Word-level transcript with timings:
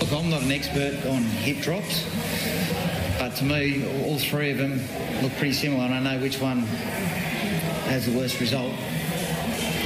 Look, 0.00 0.12
I'm 0.12 0.30
not 0.30 0.42
an 0.42 0.52
expert 0.52 1.04
on 1.06 1.22
hip 1.22 1.58
drops, 1.58 2.04
but 3.18 3.34
to 3.36 3.44
me, 3.44 3.84
all 4.04 4.16
three 4.18 4.52
of 4.52 4.58
them 4.58 4.80
look 5.22 5.32
pretty 5.32 5.54
similar, 5.54 5.84
and 5.86 5.94
I 5.94 5.98
know 5.98 6.22
which 6.22 6.40
one 6.40 6.60
has 7.88 8.06
the 8.06 8.16
worst 8.16 8.38
result. 8.38 8.74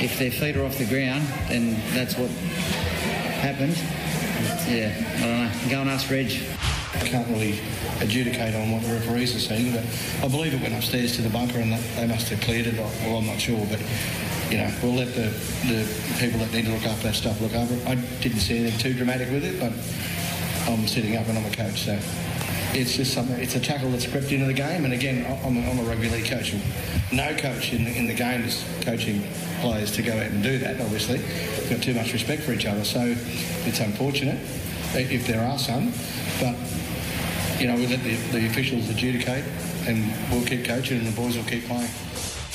If 0.04 0.18
their 0.18 0.30
feet 0.30 0.56
are 0.56 0.64
off 0.66 0.76
the 0.76 0.84
ground, 0.84 1.26
then 1.48 1.80
that's 1.94 2.18
what 2.18 2.28
happened. 3.40 3.74
Yeah, 4.68 4.92
I 5.16 5.20
don't 5.20 5.44
know. 5.44 5.70
Go 5.70 5.80
and 5.80 5.90
ask 5.90 6.10
Reg. 6.10 6.42
I 6.94 7.08
can't 7.08 7.26
really 7.28 7.58
adjudicate 8.00 8.54
on 8.54 8.70
what 8.70 8.82
the 8.82 8.92
referees 8.92 9.34
are 9.34 9.40
seeing, 9.40 9.72
but 9.72 9.84
I 10.22 10.28
believe 10.28 10.52
it 10.52 10.60
went 10.60 10.74
upstairs 10.74 11.16
to 11.16 11.22
the 11.22 11.30
bunker 11.30 11.58
and 11.58 11.72
they 11.72 12.06
must 12.06 12.28
have 12.28 12.40
cleared 12.42 12.66
it. 12.66 12.76
Well, 12.76 13.16
I'm 13.16 13.26
not 13.26 13.40
sure, 13.40 13.64
but 13.70 13.80
you 14.52 14.58
know, 14.58 14.70
we'll 14.82 14.92
let 14.92 15.14
the, 15.14 15.32
the 15.66 15.88
people 16.20 16.38
that 16.40 16.52
need 16.52 16.66
to 16.66 16.72
look 16.72 16.84
after 16.84 17.04
that 17.04 17.14
stuff 17.14 17.40
look 17.40 17.54
after 17.54 17.74
it. 17.74 17.86
I 17.86 17.94
didn't 18.20 18.40
see 18.40 18.58
anything 18.58 18.78
too 18.78 18.92
dramatic 18.92 19.30
with 19.30 19.44
it, 19.44 19.58
but 19.58 19.72
I'm 20.70 20.86
sitting 20.86 21.16
up 21.16 21.26
and 21.26 21.38
I'm 21.38 21.46
a 21.46 21.56
coach, 21.56 21.84
so 21.84 21.98
it's 22.74 22.94
just 22.96 23.14
something. 23.14 23.40
It's 23.40 23.54
a 23.56 23.60
tackle 23.60 23.90
that's 23.90 24.06
crept 24.06 24.30
into 24.30 24.44
the 24.44 24.52
game, 24.52 24.84
and 24.84 24.92
again, 24.92 25.24
I'm 25.42 25.56
a, 25.56 25.70
I'm 25.70 25.78
a 25.78 25.82
rugby 25.84 26.10
league 26.10 26.26
coach. 26.26 26.54
No 27.10 27.34
coach 27.34 27.72
in 27.72 27.84
the, 27.84 27.96
in 27.96 28.06
the 28.06 28.14
game 28.14 28.42
is 28.42 28.62
coaching 28.82 29.22
players 29.62 29.90
to 29.92 30.02
go 30.02 30.12
out 30.12 30.26
and 30.26 30.42
do 30.42 30.58
that. 30.58 30.78
Obviously, 30.82 31.18
We've 31.18 31.70
got 31.70 31.82
too 31.82 31.94
much 31.94 32.12
respect 32.12 32.42
for 32.42 32.52
each 32.52 32.66
other, 32.66 32.84
so 32.84 33.00
it's 33.64 33.80
unfortunate 33.80 34.38
if 34.94 35.26
there 35.26 35.42
are 35.42 35.58
some, 35.58 35.90
but 36.38 36.54
you 37.58 37.68
know, 37.68 37.76
we 37.76 37.86
let 37.86 38.02
the, 38.02 38.16
the 38.32 38.46
officials 38.46 38.90
adjudicate, 38.90 39.44
and 39.86 40.12
we'll 40.30 40.44
keep 40.44 40.66
coaching, 40.66 40.98
and 40.98 41.06
the 41.06 41.16
boys 41.16 41.36
will 41.36 41.44
keep 41.44 41.64
playing. 41.64 41.88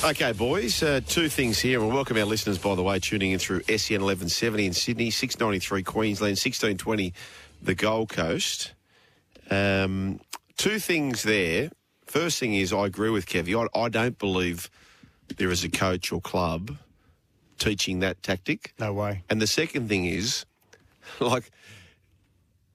Okay, 0.03 0.31
boys, 0.31 0.84
uh, 0.84 1.02
two 1.08 1.28
things 1.28 1.59
here. 1.59 1.80
We'll 1.80 1.90
welcome 1.90 2.17
our 2.17 2.23
listeners, 2.23 2.59
by 2.59 2.76
the 2.76 2.84
way, 2.84 3.00
tuning 3.00 3.31
in 3.31 3.40
through 3.40 3.62
SEN 3.64 4.02
1170 4.02 4.67
in 4.67 4.73
Sydney, 4.73 5.09
693 5.09 5.81
Queensland, 5.81 6.38
1620 6.38 7.14
the 7.64 7.73
Gold 7.73 8.09
Coast. 8.09 8.73
Um, 9.50 10.20
two 10.56 10.78
things 10.78 11.23
there. 11.23 11.72
First 12.06 12.39
thing 12.39 12.54
is, 12.54 12.72
I 12.72 12.86
agree 12.86 13.09
with 13.09 13.26
Kevy. 13.26 13.59
I, 13.59 13.80
I 13.80 13.89
don't 13.89 14.20
believe 14.20 14.70
there 15.36 15.50
is 15.50 15.64
a 15.64 15.70
coach 15.70 16.11
or 16.11 16.22
club 16.22 16.78
teaching 17.58 18.00
that 18.00 18.22
tactic. 18.22 18.76
No 18.80 18.94
way. 18.94 19.23
And 19.32 19.42
the 19.42 19.48
second 19.48 19.89
thing 19.89 20.06
is, 20.06 20.45
like, 21.20 21.50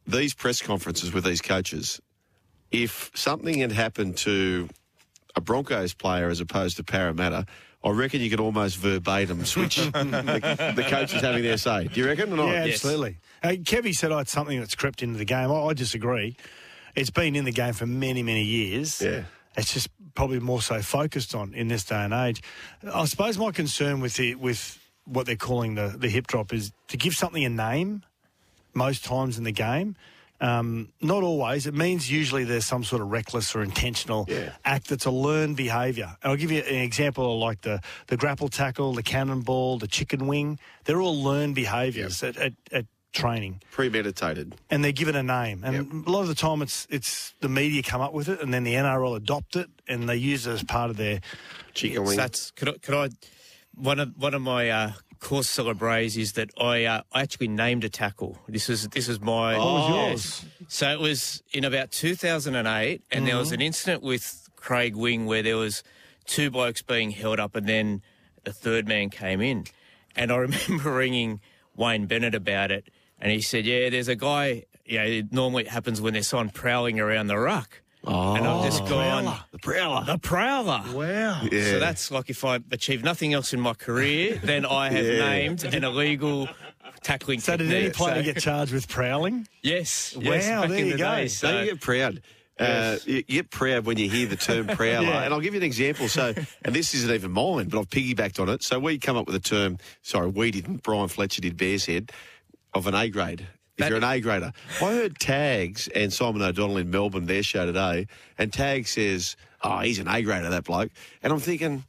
these 0.09 0.34
press 0.34 0.61
conferences 0.61 1.12
with 1.12 1.23
these 1.23 1.41
coaches, 1.41 2.01
if 2.73 3.12
something 3.14 3.61
had 3.61 3.70
happened 3.70 4.17
to 4.19 4.69
a 5.35 5.41
Broncos 5.41 5.95
player 5.95 6.29
as 6.29 6.41
opposed 6.41 6.77
to 6.77 6.85
Parramatta, 6.85 7.47
I 7.85 7.91
reckon 7.91 8.21
you 8.21 8.31
could 8.31 8.41
almost 8.41 8.77
verbatim 8.77 9.45
switch 9.45 9.77
the, 9.93 10.73
the 10.77 10.85
coaches 10.85 11.21
having 11.21 11.43
their 11.43 11.57
say. 11.57 11.89
Do 11.89 12.01
you 12.01 12.07
reckon 12.07 12.33
or 12.33 12.37
not? 12.37 12.49
Yeah, 12.49 12.65
absolutely. 12.65 13.19
Uh, 13.43 13.49
Kevy 13.49 13.95
said, 13.95 14.13
oh, 14.13 14.19
it's 14.19 14.31
something 14.31 14.59
that's 14.59 14.75
crept 14.75 15.03
into 15.03 15.19
the 15.19 15.25
game. 15.25 15.51
I, 15.51 15.55
I 15.55 15.73
disagree. 15.73 16.37
It's 16.95 17.11
been 17.11 17.35
in 17.35 17.45
the 17.45 17.53
game 17.53 17.73
for 17.73 17.87
many, 17.87 18.23
many 18.23 18.45
years. 18.45 19.01
Yeah. 19.01 19.25
It's 19.57 19.73
just 19.73 19.89
probably 20.15 20.39
more 20.39 20.63
so 20.63 20.81
focused 20.81 21.35
on 21.35 21.55
in 21.55 21.69
this 21.69 21.85
day 21.85 21.97
and 21.97 22.13
age. 22.13 22.42
I 22.92 23.05
suppose 23.07 23.39
my 23.39 23.51
concern 23.51 24.01
with 24.01 24.15
the 24.15 24.35
with 24.37 24.79
what 25.05 25.27
they're 25.27 25.37
calling 25.37 25.75
the, 25.75 25.95
the 25.97 26.09
hip 26.09 26.27
drop 26.27 26.53
is 26.53 26.73
to 26.89 26.97
give 26.97 27.15
something 27.15 27.45
a 27.45 27.48
name 27.48 28.03
most 28.75 29.05
times 29.05 29.39
in 29.39 29.45
the 29.45 29.53
game. 29.53 29.97
Um, 30.42 30.89
not 31.01 31.23
always. 31.23 31.67
It 31.67 31.75
means 31.75 32.11
usually 32.11 32.42
there's 32.45 32.64
some 32.67 32.83
sort 32.85 33.01
of 33.01 33.11
reckless 33.13 33.55
or 33.55 33.63
intentional 33.63 34.27
Yeah. 34.29 34.53
act 34.64 34.89
that's 34.89 35.07
a 35.07 35.11
learned 35.11 35.57
behaviour. 35.57 36.17
And 36.23 36.30
I'll 36.33 36.36
give 36.36 36.51
you 36.51 36.61
an 36.63 36.83
example 36.83 37.35
of 37.35 37.39
like 37.41 37.61
the, 37.61 37.80
the 38.08 38.17
grapple 38.17 38.48
tackle, 38.48 38.92
the 38.92 39.03
cannonball, 39.05 39.79
the 39.79 39.86
chicken 39.86 40.27
wing. 40.27 40.58
They're 40.85 41.01
all 41.01 41.23
learned 41.23 41.55
behaviours 41.55 42.23
at, 42.25 42.36
at, 42.36 42.55
at 42.73 42.86
training 43.13 43.61
Premeditated. 43.70 44.55
and 44.70 44.83
they're 44.83 44.91
given 44.91 45.14
a 45.14 45.23
name. 45.23 45.63
And 45.64 46.07
a 46.07 46.11
lot 46.11 46.23
of 46.23 46.29
the 46.29 46.35
time, 46.35 46.61
it's 46.63 46.86
it's 46.91 47.35
the 47.41 47.48
media 47.48 47.83
come 47.83 48.01
up 48.01 48.13
with 48.14 48.29
it, 48.29 48.41
and 48.41 48.53
then 48.55 48.64
the 48.64 48.73
NRL 48.74 49.14
adopt 49.17 49.55
it, 49.55 49.69
and 49.86 50.09
they 50.09 50.17
use 50.17 50.47
it 50.47 50.53
as 50.53 50.64
part 50.64 50.89
of 50.91 50.97
their. 50.97 51.20
Chicken 51.74 52.05
wing. 52.05 52.17
That's 52.17 52.51
could 52.53 52.69
I, 52.70 52.73
could 52.79 52.95
I 52.95 53.09
one 53.74 54.01
of 54.01 54.13
one 54.17 54.33
of 54.35 54.41
my 54.42 54.70
uh, 54.70 54.92
course 55.23 55.47
celebrés 55.57 56.19
is 56.19 56.33
that 56.33 56.51
I 56.61 56.85
uh, 56.85 57.03
I 57.13 57.23
actually 57.23 57.49
named 57.49 57.85
a 57.85 57.89
tackle. 57.89 58.39
This 58.49 58.69
is 58.69 58.89
this 58.89 59.09
is 59.09 59.21
my 59.21 59.57
What 59.57 59.65
was 59.65 59.89
yours? 59.89 60.45
So 60.69 60.91
it 60.91 61.01
was 61.01 61.43
in 61.53 61.65
about 61.65 61.93
2008, 61.93 63.03
and 63.11 63.27
there 63.27 63.37
was 63.37 63.53
an 63.53 63.61
incident 63.61 64.03
with 64.03 64.49
Craig 64.57 64.97
Wing 64.97 65.27
where 65.27 65.43
there 65.43 65.57
was 65.57 65.83
two 66.27 66.51
blokes 66.51 66.83
being 66.83 67.13
held 67.13 67.39
up, 67.41 67.55
and 67.55 67.67
then 67.67 68.03
a 68.45 68.53
third 68.53 68.87
man 68.89 69.11
came 69.11 69.41
in, 69.41 69.65
and 70.17 70.33
I 70.33 70.37
remember 70.49 70.93
ringing 70.93 71.41
Wayne 71.77 72.07
Bennett 72.07 72.35
about 72.35 72.71
it, 72.71 72.89
and 73.21 73.31
he 73.31 73.41
said, 73.41 73.65
"Yeah, 73.65 73.89
there's 73.91 74.09
a 74.09 74.17
guy. 74.17 74.65
You 74.85 74.99
know, 74.99 75.05
it 75.05 75.33
normally 75.33 75.65
it 75.65 75.69
happens 75.69 76.01
when 76.01 76.15
there's 76.15 76.27
someone 76.27 76.51
prowling 76.51 76.99
around 76.99 77.29
the 77.29 77.39
ruck." 77.39 77.82
Oh, 78.05 78.35
and 78.35 78.46
I've 78.46 78.64
just 78.64 78.85
gone 78.86 79.24
the 79.52 79.58
prowler. 79.58 80.05
the 80.05 80.18
prowler. 80.18 80.83
Wow. 80.92 81.42
Yeah. 81.51 81.64
So 81.70 81.79
that's 81.79 82.11
like 82.11 82.30
if 82.30 82.45
I 82.45 82.58
achieve 82.73 83.05
nothing 83.05 83.33
else 83.33 83.52
in 83.52 83.61
my 83.61 83.74
career, 83.74 84.40
then 84.45 84.64
I 84.67 84.90
have 84.90 85.05
Yeah. 85.07 85.29
named 85.29 85.64
an 85.64 85.85
illegal 85.85 86.48
tackling. 87.02 87.41
So 87.41 87.57
did 87.57 87.73
any 87.73 87.91
player 87.91 88.17
So- 88.24 88.33
get 88.33 88.42
charged 88.42 88.73
with 88.73 88.89
prowling? 88.89 89.46
Yes. 89.62 90.14
Wow, 90.17 90.23
yes, 90.23 90.48
back 90.48 90.68
there 90.68 90.79
in 90.79 90.86
you 90.86 90.92
the 90.92 90.98
go. 90.98 91.14
Day, 91.14 91.29
So 91.29 91.46
so 91.48 91.58
you 91.61 91.64
get 91.67 91.80
proud. 91.80 92.23
Uh, 92.58 92.98
you 93.07 93.14
you 93.17 93.23
get 93.42 93.51
proud 93.51 93.86
when 93.86 93.98
you 93.98 94.08
hear 94.11 94.27
the 94.27 94.36
term 94.36 94.67
prowler. 94.77 95.07
Yeah. 95.07 95.23
And 95.23 95.33
I'll 95.35 95.41
give 95.41 95.55
you 95.55 95.61
an 95.61 95.64
example. 95.67 96.08
So, 96.08 96.35
and 96.64 96.74
this 96.74 96.95
isn't 96.95 97.11
even 97.11 97.30
mine, 97.33 97.68
but 97.68 97.79
I've 97.79 97.89
piggybacked 97.89 98.39
on 98.41 98.48
it. 98.48 98.62
So 98.62 98.79
we 98.79 98.98
come 98.98 99.17
up 99.17 99.27
with 99.27 99.35
a 99.36 99.41
term, 99.41 99.79
sorry, 100.02 100.29
we 100.29 100.51
didn't, 100.51 100.83
Brian 100.83 101.08
Fletcher 101.08 101.41
did 101.41 101.57
Bears 101.57 101.86
Head, 101.86 102.12
of 102.74 102.86
an 102.86 102.95
A 102.95 103.08
grade. 103.08 103.46
If 103.83 103.89
you're 103.91 103.98
an 103.98 104.05
A 104.05 104.20
grader. 104.20 104.53
I 104.81 104.85
heard 104.85 105.19
Tags 105.19 105.89
and 105.89 106.13
Simon 106.13 106.43
O'Donnell 106.43 106.79
in 106.79 106.91
Melbourne, 106.91 107.27
their 107.27 107.43
show 107.43 107.67
today, 107.67 108.07
and 108.39 108.53
Tag 108.53 108.87
says, 108.87 109.37
oh, 109.63 109.79
he's 109.81 109.98
an 109.98 110.09
A 110.09 110.23
grader, 110.23 110.48
that 110.51 110.65
bloke. 110.65 110.91
And 111.23 111.33
I'm 111.33 111.41
thinking, 111.41 111.85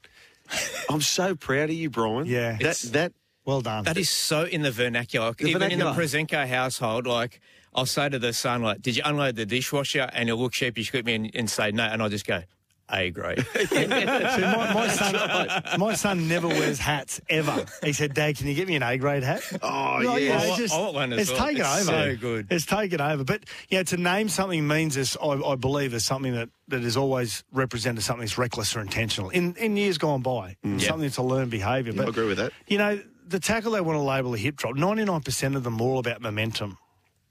I'm 0.89 1.01
so 1.01 1.35
proud 1.35 1.69
of 1.69 1.75
you, 1.75 1.89
Brian. 1.89 2.25
Yeah. 2.25 2.57
That, 2.59 2.77
that 2.91 3.13
Well 3.45 3.61
done. 3.61 3.85
that 3.85 3.97
is 3.97 4.09
so 4.09 4.43
in 4.43 4.61
the 4.61 4.71
vernacular. 4.71 5.33
The 5.37 5.47
Even 5.47 5.71
in 5.71 5.79
the 5.79 5.85
Proszenko 5.93 6.47
household, 6.47 7.07
like 7.07 7.39
I'll 7.73 7.85
say 7.85 8.09
to 8.09 8.19
the 8.19 8.33
son, 8.33 8.61
like, 8.61 8.81
"Did 8.81 8.95
you 8.95 9.01
unload 9.03 9.35
the 9.35 9.45
dishwasher?" 9.45 10.09
And 10.13 10.29
he'll 10.29 10.37
look 10.37 10.53
sheepish 10.53 10.93
at 10.93 11.05
me 11.05 11.15
and, 11.15 11.31
and 11.33 11.49
say 11.49 11.71
no, 11.71 11.83
and 11.85 12.01
I'll 12.03 12.09
just 12.09 12.27
go, 12.27 12.43
"A 12.91 13.09
grade." 13.11 13.45
See, 13.67 13.87
my, 13.87 14.73
my 14.73 14.87
son, 14.87 15.79
my 15.79 15.93
son 15.95 16.27
never 16.27 16.47
wears 16.47 16.79
hats 16.79 17.21
ever. 17.29 17.65
He 17.83 17.93
said, 17.93 18.13
"Dad, 18.13 18.37
can 18.37 18.47
you 18.47 18.53
get 18.55 18.67
me 18.67 18.75
an 18.75 18.83
A 18.83 18.97
grade 18.97 19.23
hat?" 19.23 19.41
Oh, 19.61 19.99
Well, 19.99 20.19
you 20.19 20.29
know, 20.29 20.35
yes. 20.35 20.59
it's 20.59 20.73
I 20.73 20.79
want 20.79 20.93
one 20.95 21.13
as 21.13 21.19
it's 21.21 21.31
well. 21.31 21.47
taken 21.47 21.61
It's 21.61 21.89
over. 21.89 21.91
so 21.91 22.15
good. 22.17 22.47
It's 22.51 22.65
taken 22.65 23.01
over. 23.01 23.23
But 23.23 23.43
yeah, 23.69 23.83
to 23.83 23.97
name 23.97 24.29
something 24.29 24.67
means 24.67 24.95
this. 24.95 25.15
I, 25.21 25.27
I 25.29 25.55
believe 25.55 25.93
is 25.93 26.05
something 26.05 26.33
that 26.33 26.49
that 26.69 26.81
has 26.83 26.95
always 26.97 27.43
represented 27.51 28.03
something 28.03 28.21
that's 28.25 28.37
reckless 28.37 28.75
or 28.75 28.81
intentional 28.81 29.29
in 29.29 29.55
in 29.55 29.77
years 29.77 29.97
gone 29.97 30.21
by. 30.21 30.57
Mm. 30.65 30.81
Something 30.81 31.01
that's 31.01 31.17
a 31.17 31.23
learned 31.23 31.51
behaviour. 31.51 31.93
But 31.93 32.05
I 32.05 32.09
agree 32.09 32.27
with 32.27 32.37
that. 32.37 32.51
you 32.67 32.77
know, 32.77 33.01
the 33.27 33.39
tackle 33.39 33.71
they 33.71 33.81
want 33.81 33.97
to 33.97 34.01
label 34.03 34.33
a 34.33 34.37
hip 34.37 34.55
drop. 34.57 34.75
Ninety 34.75 35.05
nine 35.05 35.21
percent 35.21 35.55
of 35.55 35.63
them 35.63 35.79
are 35.79 35.83
all 35.83 35.99
about 35.99 36.21
momentum. 36.21 36.77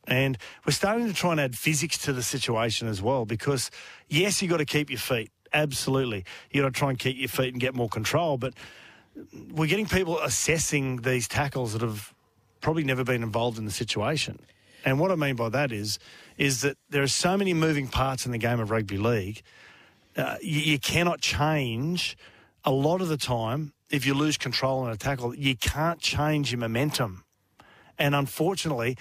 And 0.08 0.36
we're 0.66 0.72
starting 0.72 1.06
to 1.06 1.14
try 1.14 1.30
and 1.30 1.40
add 1.40 1.56
physics 1.56 1.96
to 1.98 2.12
the 2.12 2.24
situation 2.24 2.88
as 2.88 3.00
well 3.00 3.24
because, 3.24 3.70
yes, 4.08 4.42
you've 4.42 4.50
got 4.50 4.56
to 4.56 4.64
keep 4.64 4.90
your 4.90 4.98
feet. 4.98 5.30
Absolutely. 5.52 6.24
You've 6.50 6.64
got 6.64 6.74
to 6.74 6.78
try 6.78 6.90
and 6.90 6.98
keep 6.98 7.18
your 7.18 7.28
feet 7.28 7.52
and 7.52 7.60
get 7.60 7.74
more 7.74 7.88
control. 7.88 8.38
But 8.38 8.54
we're 9.50 9.66
getting 9.68 9.86
people 9.86 10.18
assessing 10.20 10.98
these 10.98 11.28
tackles 11.28 11.72
that 11.72 11.82
have 11.82 12.14
probably 12.60 12.84
never 12.84 13.04
been 13.04 13.22
involved 13.22 13.58
in 13.58 13.64
the 13.64 13.70
situation. 13.70 14.38
And 14.84 14.98
what 14.98 15.12
I 15.12 15.16
mean 15.16 15.36
by 15.36 15.48
that 15.50 15.72
is, 15.72 15.98
is 16.38 16.62
that 16.62 16.76
there 16.90 17.02
are 17.02 17.08
so 17.08 17.36
many 17.36 17.54
moving 17.54 17.88
parts 17.88 18.26
in 18.26 18.32
the 18.32 18.38
game 18.38 18.60
of 18.60 18.70
rugby 18.70 18.98
league. 18.98 19.42
Uh, 20.16 20.36
you, 20.42 20.60
you 20.60 20.78
cannot 20.78 21.20
change 21.20 22.16
a 22.64 22.70
lot 22.70 23.00
of 23.00 23.08
the 23.08 23.16
time 23.16 23.72
if 23.90 24.06
you 24.06 24.14
lose 24.14 24.36
control 24.36 24.86
in 24.86 24.92
a 24.92 24.96
tackle. 24.96 25.34
You 25.34 25.56
can't 25.56 26.00
change 26.00 26.50
your 26.50 26.58
momentum. 26.58 27.24
And 27.98 28.14
unfortunately, 28.14 28.96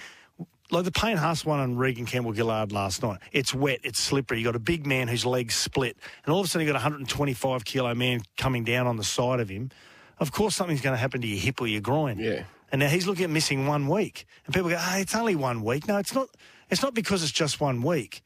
like 0.72 0.84
the 0.84 0.92
Payne 0.92 1.16
Haas 1.16 1.44
one 1.44 1.60
on 1.60 1.76
Reagan 1.76 2.06
Campbell 2.06 2.32
Gillard 2.32 2.72
last 2.72 3.02
night, 3.02 3.20
it's 3.30 3.54
wet, 3.54 3.80
it's 3.84 3.98
slippery. 3.98 4.38
You 4.38 4.44
got 4.44 4.56
a 4.56 4.60
big 4.60 4.86
man 4.86 5.06
whose 5.08 5.26
legs 5.26 5.54
split, 5.54 5.96
and 6.24 6.32
all 6.32 6.40
of 6.40 6.46
a 6.46 6.48
sudden 6.48 6.66
you 6.66 6.72
got 6.72 6.80
a 6.80 6.82
125 6.82 7.64
kilo 7.64 7.94
man 7.94 8.22
coming 8.36 8.64
down 8.64 8.86
on 8.86 8.96
the 8.96 9.04
side 9.04 9.40
of 9.40 9.48
him. 9.48 9.70
Of 10.18 10.32
course, 10.32 10.54
something's 10.54 10.80
going 10.80 10.94
to 10.94 11.00
happen 11.00 11.20
to 11.20 11.26
your 11.26 11.40
hip 11.40 11.60
or 11.60 11.66
your 11.66 11.80
groin. 11.80 12.18
Yeah. 12.18 12.44
And 12.70 12.78
now 12.78 12.88
he's 12.88 13.06
looking 13.06 13.24
at 13.24 13.30
missing 13.30 13.66
one 13.66 13.86
week. 13.86 14.26
And 14.46 14.54
people 14.54 14.70
go, 14.70 14.78
hey, 14.78 15.02
it's 15.02 15.14
only 15.14 15.36
one 15.36 15.62
week. 15.62 15.86
No, 15.86 15.98
it's 15.98 16.14
not. 16.14 16.28
It's 16.70 16.82
not 16.82 16.94
because 16.94 17.22
it's 17.22 17.32
just 17.32 17.60
one 17.60 17.82
week. 17.82 18.22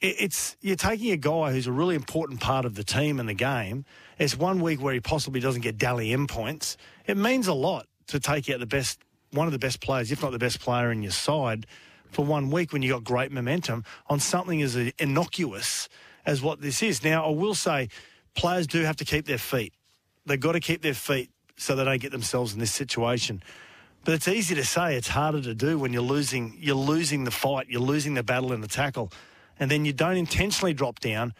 It's 0.00 0.56
you're 0.60 0.76
taking 0.76 1.12
a 1.12 1.16
guy 1.16 1.52
who's 1.52 1.66
a 1.66 1.72
really 1.72 1.94
important 1.94 2.40
part 2.40 2.64
of 2.64 2.74
the 2.74 2.84
team 2.84 3.20
and 3.20 3.28
the 3.28 3.34
game. 3.34 3.84
It's 4.18 4.36
one 4.36 4.60
week 4.60 4.82
where 4.82 4.92
he 4.92 5.00
possibly 5.00 5.40
doesn't 5.40 5.62
get 5.62 5.78
Dally 5.78 6.12
M 6.12 6.26
points. 6.26 6.76
It 7.06 7.16
means 7.16 7.46
a 7.46 7.54
lot 7.54 7.86
to 8.08 8.20
take 8.20 8.50
out 8.50 8.60
the 8.60 8.66
best, 8.66 8.98
one 9.32 9.46
of 9.46 9.52
the 9.52 9.58
best 9.58 9.80
players, 9.80 10.10
if 10.12 10.22
not 10.22 10.32
the 10.32 10.38
best 10.38 10.60
player 10.60 10.90
in 10.90 11.02
your 11.02 11.12
side, 11.12 11.66
for 12.10 12.24
one 12.24 12.50
week 12.50 12.72
when 12.72 12.82
you 12.82 12.92
got 12.92 13.04
great 13.04 13.32
momentum 13.32 13.84
on 14.08 14.20
something 14.20 14.62
as 14.62 14.76
innocuous 14.98 15.88
as 16.24 16.42
what 16.42 16.60
this 16.60 16.82
is. 16.82 17.04
Now, 17.04 17.26
I 17.26 17.30
will 17.30 17.54
say, 17.54 17.88
players 18.34 18.66
do 18.66 18.82
have 18.82 18.96
to 18.96 19.04
keep 19.04 19.26
their 19.26 19.38
feet. 19.38 19.72
They've 20.24 20.40
got 20.40 20.52
to 20.52 20.60
keep 20.60 20.82
their 20.82 20.94
feet 20.94 21.30
so 21.56 21.74
they 21.74 21.84
don't 21.84 22.00
get 22.00 22.12
themselves 22.12 22.52
in 22.52 22.60
this 22.60 22.72
situation. 22.72 23.42
But 24.04 24.14
it's 24.14 24.28
easy 24.28 24.54
to 24.54 24.64
say. 24.64 24.96
It's 24.96 25.08
harder 25.08 25.40
to 25.42 25.54
do 25.54 25.78
when 25.78 25.92
you're 25.92 26.02
losing. 26.02 26.56
You're 26.58 26.76
losing 26.76 27.24
the 27.24 27.30
fight. 27.30 27.66
You're 27.68 27.80
losing 27.80 28.14
the 28.14 28.22
battle 28.22 28.52
in 28.52 28.60
the 28.60 28.68
tackle, 28.68 29.10
and 29.58 29.70
then 29.70 29.84
you 29.84 29.92
don't 29.92 30.16
intentionally 30.16 30.74
drop 30.74 31.00
down. 31.00 31.34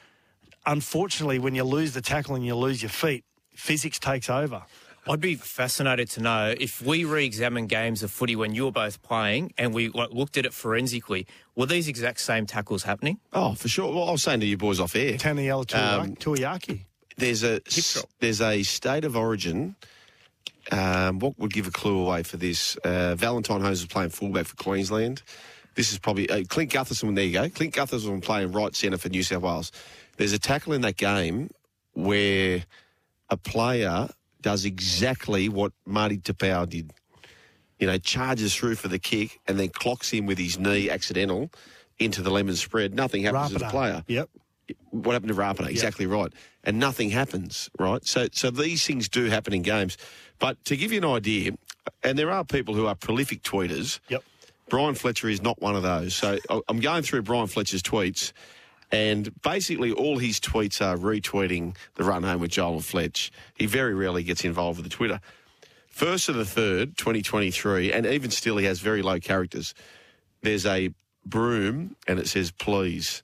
Unfortunately, 0.65 1.39
when 1.39 1.55
you 1.55 1.63
lose 1.63 1.95
the 1.95 2.01
tackle 2.01 2.35
and 2.35 2.45
you 2.45 2.57
lose 2.57 2.83
your 2.83 2.89
feet, 2.89 3.25
physics 3.55 4.01
takes 4.01 4.29
over. 4.29 4.65
I'd 5.09 5.21
be 5.21 5.37
fascinated 5.37 6.11
to 6.11 6.21
know 6.21 6.55
if 6.59 6.83
we 6.83 7.05
re-examine 7.05 7.67
games 7.69 8.03
of 8.03 8.11
footy 8.11 8.35
when 8.35 8.55
you 8.55 8.65
were 8.65 8.73
both 8.73 9.01
playing 9.03 9.53
and 9.57 9.73
we 9.73 9.89
looked 9.89 10.37
at 10.37 10.45
it 10.45 10.53
forensically, 10.53 11.27
were 11.55 11.67
these 11.67 11.87
exact 11.89 12.21
same 12.21 12.45
tackles 12.47 12.83
happening? 12.83 13.19
Oh, 13.33 13.55
for 13.55 13.69
sure. 13.69 13.93
Well, 13.95 14.09
I 14.09 14.13
was 14.13 14.23
saying 14.23 14.41
to 14.41 14.47
you 14.47 14.57
boys 14.57 14.81
off 14.81 14.97
air. 14.97 15.13
Taniela 15.17 15.73
Um, 15.75 16.17
Tuiaki. 16.17 16.81
there's 17.17 17.45
a 17.45 17.61
there's 18.21 18.41
a 18.41 18.63
state 18.65 19.05
of 19.05 19.17
origin. 19.17 19.77
Um, 20.73 21.21
what 21.21 21.39
would 21.39 21.53
give 21.53 21.69
a 21.69 21.71
clue 21.71 21.99
away 22.01 22.25
for 22.25 22.37
this? 22.39 22.75
Uh, 22.79 23.15
Valentine 23.15 23.61
Holmes 23.61 23.83
was 23.83 23.87
playing 23.87 24.11
fullback 24.11 24.47
for 24.47 24.57
Queensland. 24.57 25.23
This 25.77 25.93
is 25.93 25.99
probably 26.01 26.29
uh, 26.29 26.43
Clint 26.49 26.73
Gutherson. 26.73 27.15
There 27.15 27.25
you 27.25 27.33
go. 27.35 27.49
Clint 27.49 27.75
Gutherson 27.75 28.21
playing 28.23 28.51
right 28.51 28.75
centre 28.75 28.99
for 28.99 29.09
New 29.09 29.23
South 29.23 29.43
Wales. 29.43 29.71
There's 30.17 30.33
a 30.33 30.39
tackle 30.39 30.73
in 30.73 30.81
that 30.81 30.97
game 30.97 31.51
where 31.93 32.65
a 33.31 33.37
player 33.37 34.09
does 34.47 34.65
exactly 34.65 35.49
what 35.49 35.73
Marty 35.85 36.19
Taupau 36.19 36.69
did. 36.69 36.93
You 37.81 37.89
know, 37.89 37.99
charges 37.99 38.55
through 38.55 38.77
for 38.77 38.87
the 38.87 39.01
kick 39.01 39.41
and 39.49 39.59
then 39.59 39.71
clocks 39.71 40.09
him 40.13 40.25
with 40.25 40.39
his 40.39 40.57
knee 40.57 40.89
accidental 40.89 41.51
into 41.99 42.23
the 42.23 42.31
lemon 42.31 42.55
spread. 42.55 42.95
Nothing 42.95 43.25
happens 43.25 43.53
to 43.55 43.59
the 43.59 43.69
player 43.69 44.05
Yep. 44.07 44.29
what 44.91 45.15
happened 45.15 45.31
to 45.31 45.35
Rapana? 45.35 45.69
Exactly 45.69 46.07
right. 46.07 46.33
And 46.63 46.79
nothing 46.79 47.11
happens, 47.11 47.69
right? 47.77 48.07
So, 48.07 48.29
so 48.31 48.53
these 48.53 48.87
things 48.87 49.09
do 49.09 49.25
happen 49.25 49.53
in 49.53 49.63
games. 49.63 49.99
But 50.39 50.65
to 50.67 50.77
give 50.77 50.93
you 50.93 50.99
an 50.99 51.05
idea, 51.05 51.53
and 52.05 52.17
there 52.17 52.31
are 52.31 52.45
people 52.45 52.73
who 52.75 52.87
are 52.87 52.95
prolific 52.95 53.43
tweeters. 53.43 53.99
Yep. 54.09 54.23
Brian 54.69 54.95
Fletcher 54.95 55.29
is 55.29 55.43
not 55.43 55.61
one 55.61 55.75
of 55.75 55.83
those. 55.83 56.15
So 56.15 56.39
I'm 56.69 56.79
going 56.79 57.03
through 57.03 57.23
Brian 57.23 57.49
Fletcher's 57.49 57.83
tweets, 57.83 58.33
and 58.93 59.31
basically 59.43 59.93
all 59.93 60.19
his 60.19 60.39
tweets 60.41 60.81
are 60.85 60.97
retweeting 60.97 61.77
the 61.97 62.05
run 62.05 62.23
home 62.23 62.41
with 62.41 62.51
Joel 62.53 62.75
and 62.75 62.85
Fletch. 62.85 63.33
He 63.57 63.67
very 63.67 63.95
rarely 63.95 64.23
gets 64.23 64.45
involved 64.45 64.79
with 64.79 64.85
the 64.89 64.95
Twitter. 64.97 65.21
First 65.89 66.29
of 66.29 66.35
the 66.35 66.45
third, 66.45 66.97
2023, 66.99 67.93
and 67.93 68.05
even 68.07 68.31
still, 68.31 68.59
he 68.59 68.67
has 68.67 68.81
very 68.81 69.01
low 69.03 69.19
characters. 69.19 69.75
There's 70.43 70.67
a 70.67 70.91
broom, 71.25 71.97
and 72.07 72.19
it 72.19 72.29
says 72.29 72.51
please. 72.51 73.23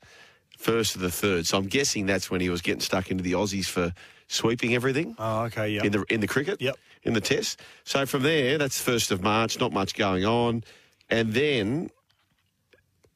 First 0.58 0.94
of 0.94 1.00
the 1.00 1.10
third. 1.10 1.46
So 1.46 1.58
I'm 1.58 1.66
guessing 1.66 2.06
that's 2.06 2.30
when 2.30 2.40
he 2.40 2.48
was 2.48 2.62
getting 2.62 2.80
stuck 2.80 3.10
into 3.10 3.22
the 3.22 3.32
Aussies 3.32 3.66
for 3.66 3.92
sweeping 4.28 4.74
everything 4.74 5.14
Oh, 5.18 5.42
okay. 5.42 5.68
Yeah. 5.70 5.82
in 5.84 5.92
the 5.92 6.04
in 6.08 6.20
the 6.20 6.26
cricket. 6.28 6.60
Yep. 6.62 6.76
In 7.02 7.12
the 7.14 7.20
test. 7.20 7.60
So 7.84 8.06
from 8.06 8.22
there, 8.22 8.58
that's 8.58 8.80
first 8.80 9.10
of 9.10 9.22
March. 9.22 9.58
Not 9.60 9.72
much 9.72 9.94
going 9.94 10.24
on, 10.24 10.62
and 11.10 11.34
then 11.34 11.90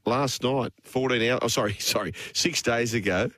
last 0.07 0.43
night, 0.43 0.73
14 0.85 1.31
hours. 1.31 1.41
Oh, 1.43 1.49
sorry, 1.49 1.75
sorry, 1.79 2.15
six 2.33 2.63
days 2.63 2.95
ago. 2.95 3.31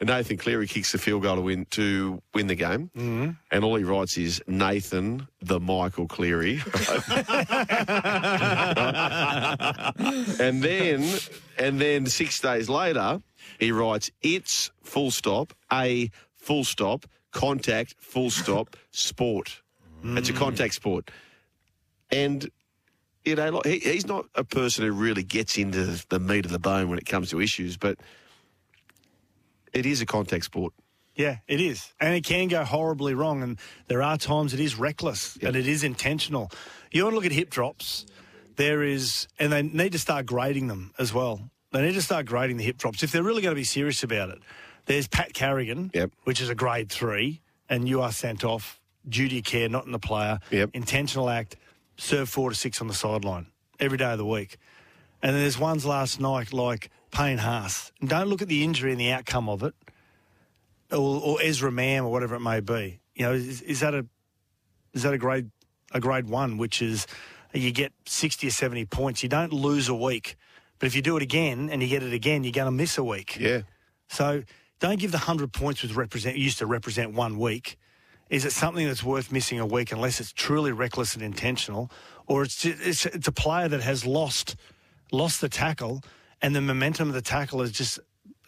Nathan 0.00 0.36
Cleary 0.36 0.66
kicks 0.66 0.92
the 0.92 0.98
field 0.98 1.22
goal 1.22 1.36
to 1.36 1.42
win 1.42 1.64
to 1.70 2.20
win 2.34 2.48
the 2.48 2.56
game, 2.56 2.90
mm-hmm. 2.96 3.30
and 3.50 3.64
all 3.64 3.76
he 3.76 3.84
writes 3.84 4.18
is 4.18 4.42
Nathan 4.48 5.28
the 5.40 5.60
Michael 5.60 6.08
Cleary, 6.08 6.54
and 10.40 10.62
then 10.62 11.08
and 11.56 11.80
then 11.80 12.06
six 12.06 12.40
days 12.40 12.68
later 12.68 13.22
he 13.60 13.70
writes 13.70 14.10
it's 14.22 14.72
full 14.82 15.12
stop 15.12 15.52
a 15.72 16.10
full 16.34 16.64
stop 16.64 17.06
contact 17.30 17.94
full 18.00 18.30
stop 18.30 18.76
sport. 18.90 19.62
It's 20.04 20.28
a 20.28 20.32
contact 20.32 20.74
sport, 20.74 21.12
and 22.10 22.50
you 23.24 23.34
know 23.36 23.50
like, 23.50 23.66
he, 23.66 23.78
he's 23.78 24.06
not 24.06 24.26
a 24.34 24.44
person 24.44 24.84
who 24.84 24.92
really 24.92 25.22
gets 25.22 25.56
into 25.58 26.04
the 26.08 26.18
meat 26.18 26.44
of 26.44 26.50
the 26.52 26.58
bone 26.58 26.88
when 26.88 26.98
it 26.98 27.06
comes 27.06 27.30
to 27.30 27.40
issues, 27.40 27.76
but 27.76 27.98
it 29.72 29.86
is 29.86 30.00
a 30.00 30.06
contact 30.06 30.44
sport. 30.44 30.72
Yeah, 31.14 31.38
it 31.46 31.60
is. 31.60 31.92
And 32.00 32.14
it 32.14 32.24
can 32.24 32.48
go 32.48 32.64
horribly 32.64 33.14
wrong. 33.14 33.42
And 33.42 33.58
there 33.88 34.02
are 34.02 34.16
times 34.16 34.54
it 34.54 34.60
is 34.60 34.76
reckless 34.78 35.36
and 35.42 35.54
it 35.56 35.66
is 35.68 35.84
intentional. 35.84 36.50
You 36.90 37.04
want 37.04 37.12
to 37.12 37.16
look 37.16 37.26
at 37.26 37.32
hip 37.32 37.50
drops, 37.50 38.06
there 38.56 38.82
is, 38.82 39.28
and 39.38 39.52
they 39.52 39.62
need 39.62 39.92
to 39.92 39.98
start 39.98 40.26
grading 40.26 40.68
them 40.68 40.92
as 40.98 41.12
well. 41.12 41.50
They 41.70 41.82
need 41.82 41.94
to 41.94 42.02
start 42.02 42.26
grading 42.26 42.56
the 42.58 42.64
hip 42.64 42.78
drops 42.78 43.02
if 43.02 43.12
they're 43.12 43.22
really 43.22 43.42
going 43.42 43.54
to 43.54 43.58
be 43.60 43.64
serious 43.64 44.02
about 44.02 44.30
it. 44.30 44.38
There's 44.86 45.06
Pat 45.06 45.32
Carrigan, 45.32 45.90
Yep. 45.94 46.12
which 46.24 46.40
is 46.40 46.48
a 46.50 46.54
grade 46.54 46.90
three, 46.90 47.40
and 47.68 47.88
you 47.88 48.00
are 48.02 48.12
sent 48.12 48.44
off. 48.44 48.78
Duty 49.08 49.38
of 49.38 49.44
care, 49.44 49.68
not 49.68 49.84
in 49.84 49.90
the 49.92 49.98
player. 49.98 50.38
Yep. 50.52 50.70
Intentional 50.74 51.28
act, 51.28 51.56
serve 51.96 52.28
four 52.28 52.50
to 52.50 52.56
six 52.56 52.80
on 52.80 52.88
the 52.88 52.94
sideline 52.94 53.46
every 53.78 53.98
day 53.98 54.12
of 54.12 54.18
the 54.18 54.26
week. 54.26 54.56
And 55.22 55.34
then 55.34 55.42
there's 55.42 55.58
ones 55.58 55.86
last 55.86 56.20
night 56.20 56.52
like 56.52 56.90
Payne 57.12 57.38
Haas. 57.38 57.92
And 58.00 58.08
don't 58.08 58.28
look 58.28 58.42
at 58.42 58.48
the 58.48 58.64
injury 58.64 58.90
and 58.90 59.00
the 59.00 59.12
outcome 59.12 59.48
of 59.48 59.62
it 59.62 59.74
or, 60.90 61.20
or 61.20 61.38
Ezra 61.42 61.70
Mam 61.70 62.04
or 62.04 62.12
whatever 62.12 62.34
it 62.34 62.40
may 62.40 62.60
be. 62.60 63.00
You 63.14 63.26
know, 63.26 63.32
is, 63.32 63.60
is 63.62 63.80
that 63.80 63.94
a 63.94 64.06
is 64.92 65.02
that 65.02 65.12
a 65.12 65.18
grade 65.18 65.50
a 65.92 66.00
grade 66.00 66.28
one, 66.28 66.58
which 66.58 66.82
is 66.82 67.06
you 67.52 67.70
get 67.70 67.92
sixty 68.06 68.48
or 68.48 68.50
seventy 68.50 68.84
points. 68.84 69.22
You 69.22 69.28
don't 69.28 69.52
lose 69.52 69.88
a 69.88 69.94
week, 69.94 70.36
but 70.78 70.86
if 70.86 70.94
you 70.94 71.02
do 71.02 71.16
it 71.16 71.22
again 71.22 71.68
and 71.70 71.82
you 71.82 71.88
get 71.88 72.02
it 72.02 72.12
again, 72.12 72.44
you're 72.44 72.52
going 72.52 72.66
to 72.66 72.72
miss 72.72 72.98
a 72.98 73.04
week. 73.04 73.36
Yeah. 73.38 73.62
So 74.08 74.42
don't 74.80 74.98
give 74.98 75.12
the 75.12 75.18
hundred 75.18 75.52
points 75.52 75.82
with 75.82 75.94
represent 75.94 76.36
used 76.36 76.58
to 76.58 76.66
represent 76.66 77.12
one 77.12 77.38
week. 77.38 77.76
Is 78.32 78.46
it 78.46 78.52
something 78.52 78.86
that's 78.86 79.04
worth 79.04 79.30
missing 79.30 79.60
a 79.60 79.66
week 79.66 79.92
unless 79.92 80.18
it's 80.18 80.32
truly 80.32 80.72
reckless 80.72 81.14
and 81.14 81.22
intentional, 81.22 81.90
or 82.26 82.42
it's 82.42 82.56
just, 82.56 82.80
it's, 82.80 83.06
it's 83.06 83.28
a 83.28 83.32
player 83.32 83.68
that 83.68 83.82
has 83.82 84.06
lost 84.06 84.56
lost 85.12 85.42
the 85.42 85.48
tackle 85.50 86.02
and 86.40 86.56
the 86.56 86.62
momentum 86.62 87.08
of 87.08 87.14
the 87.14 87.20
tackle 87.20 87.60
is 87.60 87.70
just 87.70 88.00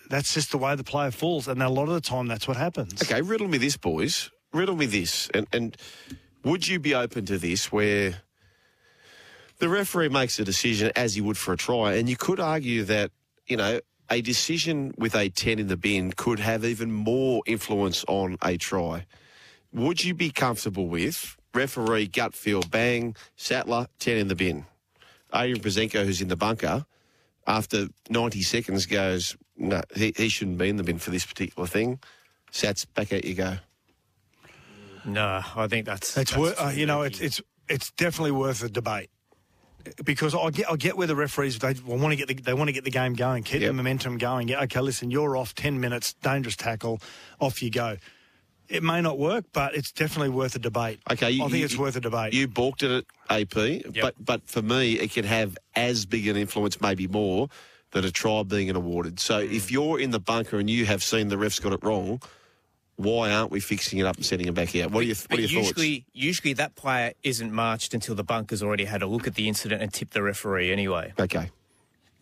that's 0.08 0.32
just 0.32 0.50
the 0.50 0.58
way 0.58 0.74
the 0.74 0.84
player 0.84 1.10
falls, 1.10 1.48
and 1.48 1.62
a 1.62 1.68
lot 1.68 1.88
of 1.88 1.94
the 1.94 2.00
time 2.00 2.26
that's 2.28 2.48
what 2.48 2.56
happens. 2.56 3.02
Okay, 3.02 3.20
riddle 3.20 3.46
me 3.46 3.58
this, 3.58 3.76
boys. 3.76 4.30
Riddle 4.52 4.76
me 4.76 4.86
this. 4.86 5.28
And, 5.34 5.46
and 5.52 5.76
would 6.44 6.66
you 6.66 6.78
be 6.78 6.94
open 6.94 7.26
to 7.26 7.36
this 7.36 7.70
where 7.70 8.22
the 9.58 9.68
referee 9.68 10.08
makes 10.08 10.38
a 10.38 10.44
decision 10.44 10.92
as 10.96 11.14
he 11.14 11.20
would 11.20 11.36
for 11.36 11.52
a 11.52 11.56
try? 11.56 11.94
And 11.94 12.08
you 12.08 12.16
could 12.16 12.40
argue 12.40 12.84
that, 12.84 13.10
you 13.46 13.56
know, 13.56 13.80
a 14.10 14.22
decision 14.22 14.94
with 14.96 15.14
a 15.14 15.28
10 15.28 15.58
in 15.58 15.68
the 15.68 15.76
bin 15.76 16.12
could 16.12 16.38
have 16.38 16.64
even 16.64 16.92
more 16.92 17.42
influence 17.46 18.04
on 18.06 18.38
a 18.42 18.56
try. 18.56 19.06
Would 19.74 20.04
you 20.04 20.14
be 20.14 20.30
comfortable 20.30 20.86
with 20.86 21.36
referee 21.52 22.06
gut 22.08 22.34
feel, 22.34 22.62
bang, 22.62 23.16
Sattler, 23.36 23.88
10 23.98 24.16
in 24.16 24.28
the 24.28 24.34
bin? 24.36 24.66
Adrian 25.34 25.58
Proszenko, 25.60 26.04
who's 26.04 26.20
in 26.20 26.28
the 26.28 26.36
bunker, 26.36 26.86
after 27.46 27.88
90 28.08 28.42
seconds 28.42 28.86
goes, 28.86 29.36
no, 29.56 29.82
he, 29.96 30.12
he 30.16 30.28
shouldn't 30.28 30.58
be 30.58 30.68
in 30.68 30.76
the 30.76 30.84
bin 30.84 30.98
for 30.98 31.10
this 31.10 31.26
particular 31.26 31.66
thing. 31.66 31.98
Sats, 32.52 32.86
back 32.94 33.12
at 33.12 33.24
you 33.24 33.34
go. 33.34 33.56
No, 35.04 35.42
I 35.56 35.66
think 35.66 35.86
that's. 35.86 36.16
It's 36.16 36.30
that's 36.30 36.36
worth, 36.36 36.60
uh, 36.60 36.68
you 36.68 36.86
know, 36.86 37.02
it's 37.02 37.20
it's 37.20 37.40
it's 37.68 37.90
definitely 37.90 38.30
worth 38.30 38.62
a 38.62 38.68
debate 38.70 39.10
because 40.04 40.34
I 40.34 40.50
get 40.50 40.70
I 40.70 40.76
get 40.76 40.96
where 40.96 41.06
the 41.06 41.16
referees 41.16 41.58
they 41.58 41.74
want 41.84 42.12
to 42.12 42.16
get 42.16 42.28
the, 42.28 42.34
they 42.34 42.54
want 42.54 42.68
to 42.68 42.72
get 42.72 42.84
the 42.84 42.90
game 42.90 43.14
going, 43.14 43.42
keep 43.42 43.60
Yep. 43.60 43.68
the 43.68 43.72
momentum 43.74 44.18
going. 44.18 44.48
Yeah, 44.48 44.62
okay, 44.62 44.80
listen, 44.80 45.10
you're 45.10 45.36
off 45.36 45.54
ten 45.54 45.78
minutes, 45.80 46.14
dangerous 46.14 46.56
tackle, 46.56 47.00
off 47.40 47.62
you 47.62 47.70
go. 47.70 47.96
It 48.68 48.82
may 48.82 49.00
not 49.00 49.18
work, 49.18 49.44
but 49.52 49.74
it's 49.74 49.92
definitely 49.92 50.30
worth 50.30 50.54
a 50.56 50.58
debate. 50.58 51.00
Okay, 51.10 51.30
you- 51.30 51.42
I 51.44 51.46
think 51.48 51.58
you- 51.58 51.64
it's 51.66 51.76
worth 51.76 51.96
a 51.96 52.00
debate. 52.00 52.32
You 52.32 52.48
balked 52.48 52.82
at 52.82 52.90
it, 52.90 53.06
AP, 53.30 53.82
but 54.00 54.14
but 54.24 54.48
for 54.48 54.62
me, 54.62 54.94
it 54.98 55.12
could 55.12 55.24
have 55.26 55.56
as 55.76 56.06
big 56.06 56.26
an 56.28 56.36
influence, 56.36 56.80
maybe 56.80 57.06
more, 57.06 57.48
than 57.92 58.04
a 58.04 58.10
try 58.10 58.42
being 58.42 58.70
an 58.70 58.76
awarded. 58.76 59.20
So 59.20 59.46
Mm. 59.46 59.52
if 59.52 59.70
you're 59.70 60.00
in 60.00 60.10
the 60.10 60.18
bunker 60.20 60.58
and 60.58 60.68
you 60.68 60.86
have 60.86 61.02
seen 61.02 61.28
the 61.28 61.36
refs 61.36 61.60
got 61.62 61.72
it 61.72 61.84
wrong, 61.84 62.20
why 62.96 63.30
aren't 63.30 63.50
we 63.50 63.60
fixing 63.60 63.98
it 63.98 64.06
up 64.06 64.16
and 64.16 64.24
sending 64.24 64.48
him 64.48 64.54
back 64.54 64.74
out? 64.76 64.90
What 64.92 65.00
are 65.00 65.06
your, 65.06 65.16
what 65.28 65.38
are 65.38 65.42
your 65.42 65.62
usually, 65.62 66.06
usually 66.12 66.52
that 66.54 66.74
player 66.74 67.12
isn't 67.22 67.52
marched 67.52 67.92
until 67.94 68.14
the 68.14 68.24
bunker's 68.24 68.62
already 68.62 68.84
had 68.84 69.02
a 69.02 69.06
look 69.06 69.26
at 69.26 69.34
the 69.34 69.46
incident 69.48 69.82
and 69.82 69.92
tipped 69.92 70.12
the 70.14 70.22
referee 70.22 70.72
anyway. 70.72 71.12
Okay, 71.20 71.50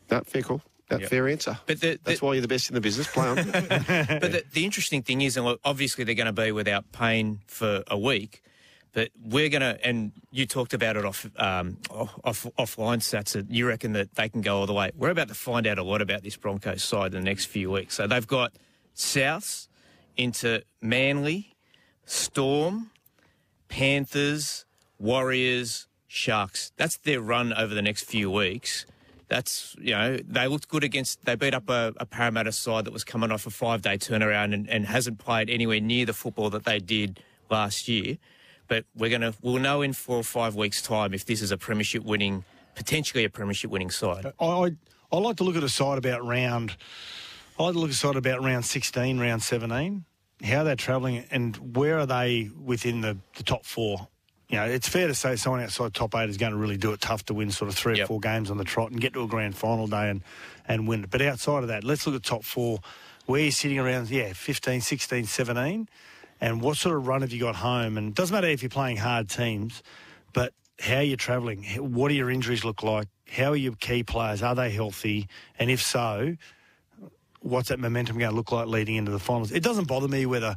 That, 0.08 0.26
fair 0.26 0.42
call. 0.42 0.60
Yep. 1.00 1.10
Fair 1.10 1.28
answer. 1.28 1.58
But 1.66 1.80
the- 1.80 1.98
That's 2.04 2.22
why 2.22 2.32
you're 2.34 2.42
the 2.42 2.48
best 2.48 2.68
in 2.68 2.74
the 2.74 2.80
business. 2.80 3.06
Play 3.06 3.26
on. 3.28 3.36
But 3.52 4.32
the, 4.32 4.44
the 4.52 4.64
interesting 4.64 5.02
thing 5.02 5.20
is, 5.22 5.36
and 5.36 5.46
look, 5.46 5.60
obviously 5.64 6.04
they're 6.04 6.14
going 6.14 6.26
to 6.26 6.32
be 6.32 6.52
without 6.52 6.92
Payne 6.92 7.40
for 7.46 7.82
a 7.88 7.98
week. 7.98 8.42
But 8.94 9.08
we're 9.24 9.48
going 9.48 9.62
to, 9.62 9.78
and 9.86 10.12
you 10.30 10.44
talked 10.46 10.74
about 10.74 10.96
it 10.98 11.04
off, 11.06 11.26
um, 11.36 11.78
off 11.90 12.46
offline 12.58 12.98
stats 12.98 13.32
that 13.32 13.50
you 13.50 13.66
reckon 13.66 13.94
that 13.94 14.14
they 14.16 14.28
can 14.28 14.42
go 14.42 14.58
all 14.58 14.66
the 14.66 14.74
way. 14.74 14.90
We're 14.94 15.08
about 15.08 15.28
to 15.28 15.34
find 15.34 15.66
out 15.66 15.78
a 15.78 15.82
lot 15.82 16.02
about 16.02 16.22
this 16.22 16.36
Broncos 16.36 16.84
side 16.84 17.14
in 17.14 17.24
the 17.24 17.30
next 17.30 17.46
few 17.46 17.70
weeks. 17.70 17.94
So 17.94 18.06
they've 18.06 18.26
got 18.26 18.52
Souths 18.94 19.68
into 20.18 20.62
Manly, 20.82 21.56
Storm, 22.04 22.90
Panthers, 23.68 24.66
Warriors, 24.98 25.88
Sharks. 26.06 26.72
That's 26.76 26.98
their 26.98 27.22
run 27.22 27.54
over 27.54 27.74
the 27.74 27.80
next 27.82 28.04
few 28.04 28.30
weeks. 28.30 28.84
That's, 29.32 29.74
you 29.80 29.92
know, 29.92 30.18
they 30.18 30.46
looked 30.46 30.68
good 30.68 30.84
against, 30.84 31.24
they 31.24 31.36
beat 31.36 31.54
up 31.54 31.70
a, 31.70 31.94
a 31.96 32.04
Parramatta 32.04 32.52
side 32.52 32.84
that 32.84 32.92
was 32.92 33.02
coming 33.02 33.30
off 33.30 33.46
a 33.46 33.50
five 33.50 33.80
day 33.80 33.96
turnaround 33.96 34.52
and, 34.52 34.68
and 34.68 34.84
hasn't 34.84 35.16
played 35.16 35.48
anywhere 35.48 35.80
near 35.80 36.04
the 36.04 36.12
football 36.12 36.50
that 36.50 36.64
they 36.64 36.78
did 36.78 37.18
last 37.48 37.88
year. 37.88 38.18
But 38.68 38.84
we're 38.94 39.18
to, 39.18 39.32
we'll 39.40 39.58
know 39.58 39.80
in 39.80 39.94
four 39.94 40.18
or 40.18 40.22
five 40.22 40.54
weeks' 40.54 40.82
time 40.82 41.14
if 41.14 41.24
this 41.24 41.40
is 41.40 41.50
a 41.50 41.56
premiership 41.56 42.04
winning, 42.04 42.44
potentially 42.74 43.24
a 43.24 43.30
premiership 43.30 43.70
winning 43.70 43.90
side. 43.90 44.26
I, 44.38 44.44
I, 44.44 44.70
I 45.10 45.16
like 45.16 45.36
to 45.38 45.44
look 45.44 45.56
at 45.56 45.62
a 45.62 45.68
side 45.70 45.96
about 45.96 46.22
round, 46.26 46.76
I 47.58 47.62
like 47.62 47.72
to 47.72 47.78
look 47.78 47.88
at 47.88 47.94
a 47.94 47.96
side 47.96 48.16
about 48.16 48.42
round 48.42 48.66
16, 48.66 49.18
round 49.18 49.42
17 49.42 50.04
how 50.44 50.64
they're 50.64 50.76
travelling 50.76 51.24
and 51.30 51.76
where 51.76 51.98
are 51.98 52.06
they 52.06 52.50
within 52.62 53.00
the, 53.00 53.16
the 53.36 53.42
top 53.42 53.64
four. 53.64 54.08
You 54.52 54.58
know, 54.58 54.66
it's 54.66 54.86
fair 54.86 55.06
to 55.06 55.14
say 55.14 55.36
someone 55.36 55.62
outside 55.62 55.94
top 55.94 56.14
eight 56.14 56.28
is 56.28 56.36
going 56.36 56.52
to 56.52 56.58
really 56.58 56.76
do 56.76 56.92
it 56.92 57.00
tough 57.00 57.24
to 57.24 57.34
win 57.34 57.50
sort 57.50 57.70
of 57.70 57.74
three 57.74 57.96
Yep. 57.96 58.04
or 58.04 58.06
four 58.06 58.20
games 58.20 58.50
on 58.50 58.58
the 58.58 58.64
trot 58.64 58.90
and 58.90 59.00
get 59.00 59.14
to 59.14 59.22
a 59.22 59.26
grand 59.26 59.56
final 59.56 59.86
day 59.86 60.10
and, 60.10 60.22
and 60.68 60.86
win 60.86 61.04
it. 61.04 61.10
But 61.10 61.22
outside 61.22 61.62
of 61.62 61.68
that, 61.68 61.84
let's 61.84 62.06
look 62.06 62.14
at 62.14 62.22
top 62.22 62.44
four. 62.44 62.80
Where 63.24 63.40
you're 63.40 63.50
sitting 63.50 63.78
around, 63.78 64.10
yeah, 64.10 64.34
15, 64.34 64.82
16, 64.82 65.24
17. 65.24 65.88
And 66.42 66.60
what 66.60 66.76
sort 66.76 66.96
of 66.98 67.06
run 67.06 67.22
have 67.22 67.32
you 67.32 67.40
got 67.40 67.56
home? 67.56 67.96
And 67.96 68.08
it 68.10 68.14
doesn't 68.14 68.34
matter 68.34 68.48
if 68.48 68.62
you're 68.62 68.68
playing 68.68 68.98
hard 68.98 69.30
teams, 69.30 69.82
but 70.34 70.52
how 70.80 70.98
you're 71.00 71.16
travelling. 71.16 71.64
What 71.78 72.08
do 72.10 72.14
your 72.14 72.30
injuries 72.30 72.62
look 72.62 72.82
like? 72.82 73.08
How 73.30 73.52
are 73.52 73.56
your 73.56 73.72
key 73.76 74.02
players? 74.02 74.42
Are 74.42 74.54
they 74.54 74.70
healthy? 74.70 75.28
And 75.58 75.70
if 75.70 75.80
so, 75.80 76.36
what's 77.40 77.70
that 77.70 77.78
momentum 77.78 78.18
going 78.18 78.30
to 78.30 78.36
look 78.36 78.52
like 78.52 78.66
leading 78.66 78.96
into 78.96 79.12
the 79.12 79.18
finals? 79.18 79.50
It 79.50 79.62
doesn't 79.62 79.88
bother 79.88 80.08
me 80.08 80.26
whether, 80.26 80.56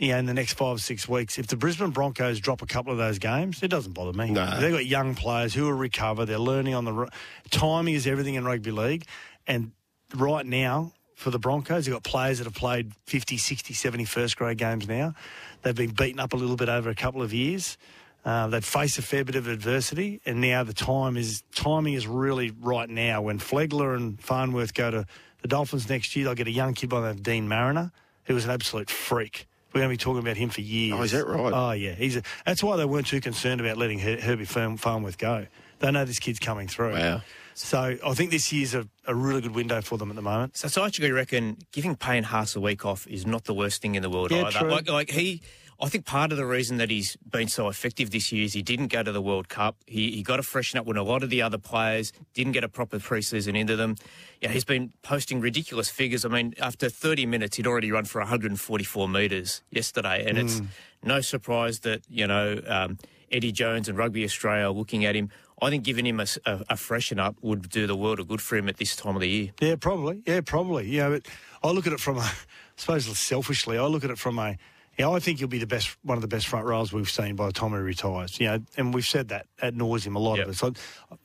you 0.00 0.12
know, 0.12 0.18
in 0.18 0.24
the 0.24 0.32
next 0.32 0.54
five 0.54 0.76
or 0.76 0.78
six 0.78 1.06
weeks, 1.06 1.38
if 1.38 1.46
the 1.46 1.56
Brisbane 1.56 1.90
Broncos 1.90 2.40
drop 2.40 2.62
a 2.62 2.66
couple 2.66 2.90
of 2.90 2.96
those 2.96 3.18
games, 3.18 3.62
it 3.62 3.68
doesn't 3.68 3.92
bother 3.92 4.14
me. 4.14 4.30
No. 4.30 4.58
They've 4.58 4.72
got 4.72 4.86
young 4.86 5.14
players 5.14 5.52
who 5.52 5.64
will 5.64 5.74
recover. 5.74 6.24
They're 6.24 6.38
learning 6.38 6.74
on 6.74 6.86
the 6.86 6.92
ro- 6.92 7.08
timing 7.50 7.92
is 7.94 8.06
everything 8.06 8.34
in 8.34 8.44
rugby 8.44 8.70
league, 8.72 9.04
and 9.46 9.72
right 10.16 10.44
now. 10.44 10.92
For 11.16 11.28
the 11.30 11.38
Broncos, 11.38 11.84
they've 11.84 11.92
got 11.92 12.02
players 12.02 12.38
that 12.38 12.44
have 12.44 12.54
played 12.54 12.94
50, 13.04 13.36
60, 13.36 13.74
70 13.74 14.06
first 14.06 14.38
grade 14.38 14.56
games 14.56 14.88
now. 14.88 15.12
They've 15.60 15.74
been 15.74 15.90
beaten 15.90 16.18
up 16.18 16.32
a 16.32 16.36
little 16.36 16.56
bit 16.56 16.70
over 16.70 16.88
a 16.88 16.94
couple 16.94 17.20
of 17.20 17.34
years. 17.34 17.76
Uh, 18.24 18.46
they've 18.46 18.64
faced 18.64 18.98
a 18.98 19.02
fair 19.02 19.22
bit 19.22 19.34
of 19.34 19.46
adversity, 19.46 20.22
and 20.24 20.40
now 20.40 20.64
the 20.64 20.72
time 20.72 21.18
is 21.18 21.42
timing 21.54 21.92
is 21.92 22.06
really 22.06 22.52
right 22.58 22.88
now. 22.88 23.20
When 23.20 23.38
Flegler 23.38 23.94
and 23.94 24.18
Farnworth 24.18 24.72
go 24.72 24.90
to 24.90 25.06
the 25.42 25.48
Dolphins 25.48 25.90
next 25.90 26.16
year, 26.16 26.24
they'll 26.24 26.34
get 26.34 26.46
a 26.46 26.52
young 26.52 26.72
kid 26.72 26.88
by 26.88 27.00
the 27.00 27.08
name 27.08 27.16
of 27.16 27.22
Deine 27.22 27.48
Mariner, 27.48 27.92
who 28.24 28.32
was 28.32 28.46
an 28.46 28.50
absolute 28.52 28.88
freak. 28.88 29.46
We're 29.72 29.80
going 29.80 29.88
to 29.90 29.92
be 29.94 29.96
talking 29.96 30.18
about 30.20 30.36
him 30.36 30.48
for 30.50 30.60
years. 30.60 30.98
Oh, 30.98 31.02
is 31.02 31.12
that 31.12 31.26
right? 31.26 31.52
Oh, 31.54 31.70
yeah. 31.72 31.92
He's 31.92 32.16
a, 32.16 32.22
that's 32.44 32.62
why 32.62 32.76
they 32.76 32.84
weren't 32.84 33.06
too 33.06 33.20
concerned 33.20 33.60
about 33.60 33.76
letting 33.76 33.98
Her- 34.00 34.20
Herbie 34.20 34.44
Farn- 34.44 34.76
Farnworth 34.76 35.16
go. 35.18 35.46
They 35.78 35.90
know 35.90 36.04
this 36.04 36.18
kid's 36.18 36.38
coming 36.38 36.68
through. 36.68 36.92
Wow. 36.92 37.22
So 37.54 37.96
I 38.04 38.14
think 38.14 38.30
this 38.30 38.52
year's 38.52 38.74
a, 38.74 38.86
a 39.06 39.14
really 39.14 39.40
good 39.42 39.54
window 39.54 39.80
for 39.80 39.96
them 39.98 40.10
at 40.10 40.16
the 40.16 40.22
moment. 40.22 40.56
So, 40.56 40.68
so 40.68 40.82
I 40.82 40.86
actually 40.86 41.12
reckon 41.12 41.58
giving 41.72 41.94
Payne 41.94 42.24
Haas 42.24 42.56
a 42.56 42.60
week 42.60 42.84
off 42.84 43.06
is 43.06 43.26
not 43.26 43.44
the 43.44 43.54
worst 43.54 43.80
thing 43.82 43.94
in 43.94 44.02
the 44.02 44.10
world 44.10 44.30
Yeah, 44.30 44.42
either. 44.46 44.58
true. 44.58 44.70
Like, 44.70 44.88
like 44.88 45.10
he, 45.10 45.40
I 45.82 45.88
think 45.88 46.04
part 46.04 46.30
of 46.30 46.36
the 46.36 46.44
reason 46.44 46.76
that 46.76 46.90
he's 46.90 47.16
been 47.16 47.48
so 47.48 47.68
effective 47.68 48.10
this 48.10 48.30
year 48.30 48.44
is 48.44 48.52
he 48.52 48.62
didn't 48.62 48.88
go 48.88 49.02
to 49.02 49.12
the 49.12 49.22
World 49.22 49.48
Cup. 49.48 49.76
He, 49.86 50.10
he 50.10 50.22
got 50.22 50.36
to 50.36 50.42
freshen 50.42 50.78
up 50.78 50.84
when 50.84 50.98
a 50.98 51.02
lot 51.02 51.22
of 51.22 51.30
the 51.30 51.40
other 51.40 51.56
players 51.56 52.12
didn't 52.34 52.52
get 52.52 52.64
a 52.64 52.68
proper 52.68 52.98
preseason 52.98 53.56
into 53.56 53.76
them. 53.76 53.96
Yeah, 54.42 54.50
he's 54.50 54.64
been 54.64 54.92
posting 55.02 55.40
ridiculous 55.40 55.88
figures. 55.88 56.24
I 56.24 56.28
mean, 56.28 56.54
after 56.60 56.90
30 56.90 57.24
minutes, 57.24 57.56
he'd 57.56 57.66
already 57.66 57.90
run 57.90 58.04
for 58.04 58.20
144 58.20 59.08
metres 59.08 59.62
yesterday, 59.70 60.26
and 60.28 60.36
it's 60.36 60.60
no 61.02 61.22
surprise 61.22 61.80
that 61.80 62.02
you 62.10 62.26
know 62.26 62.60
um, 62.66 62.98
Eddie 63.32 63.52
Jones 63.52 63.88
and 63.88 63.96
Rugby 63.96 64.24
Australia 64.24 64.66
are 64.66 64.72
looking 64.72 65.04
at 65.06 65.16
him. 65.16 65.30
I 65.62 65.68
think 65.68 65.84
giving 65.84 66.06
him 66.06 66.20
a 66.20 66.76
freshen 66.76 67.18
up 67.18 67.36
would 67.42 67.68
do 67.68 67.86
the 67.86 67.96
world 67.96 68.18
of 68.18 68.28
good 68.28 68.40
for 68.40 68.56
him 68.56 68.68
at 68.68 68.78
this 68.78 68.96
time 68.96 69.14
of 69.14 69.20
the 69.20 69.28
year. 69.28 69.50
Yeah, 69.60 69.76
probably. 69.76 70.22
Yeah, 70.26 70.40
probably. 70.40 70.88
Yeah, 70.88 71.10
but 71.10 71.26
I 71.62 71.70
look 71.70 71.86
at 71.86 71.92
it 71.92 72.00
from 72.00 72.16
a, 72.16 72.20
I 72.20 72.32
suppose 72.76 73.18
selfishly, 73.18 73.76
I 73.76 73.84
look 73.84 74.02
at 74.02 74.10
it 74.10 74.18
from 74.18 74.38
a, 74.38 74.56
you 75.00 75.06
know, 75.06 75.14
I 75.16 75.20
think 75.20 75.38
he'll 75.38 75.48
be 75.48 75.58
the 75.58 75.66
best, 75.66 75.96
one 76.02 76.18
of 76.18 76.22
the 76.22 76.28
best 76.28 76.46
front 76.46 76.66
rows 76.66 76.92
we've 76.92 77.08
seen 77.10 77.34
by 77.36 77.46
the 77.46 77.52
time 77.52 77.70
he 77.70 77.76
retires. 77.78 78.38
You 78.38 78.48
know, 78.48 78.58
and 78.76 78.92
we've 78.92 79.06
said 79.06 79.28
that 79.28 79.46
at 79.62 79.74
nauseum 79.74 80.14
a 80.14 80.18
lot 80.18 80.36
Yep. 80.38 80.48
of 80.48 80.62
us. 80.62 80.76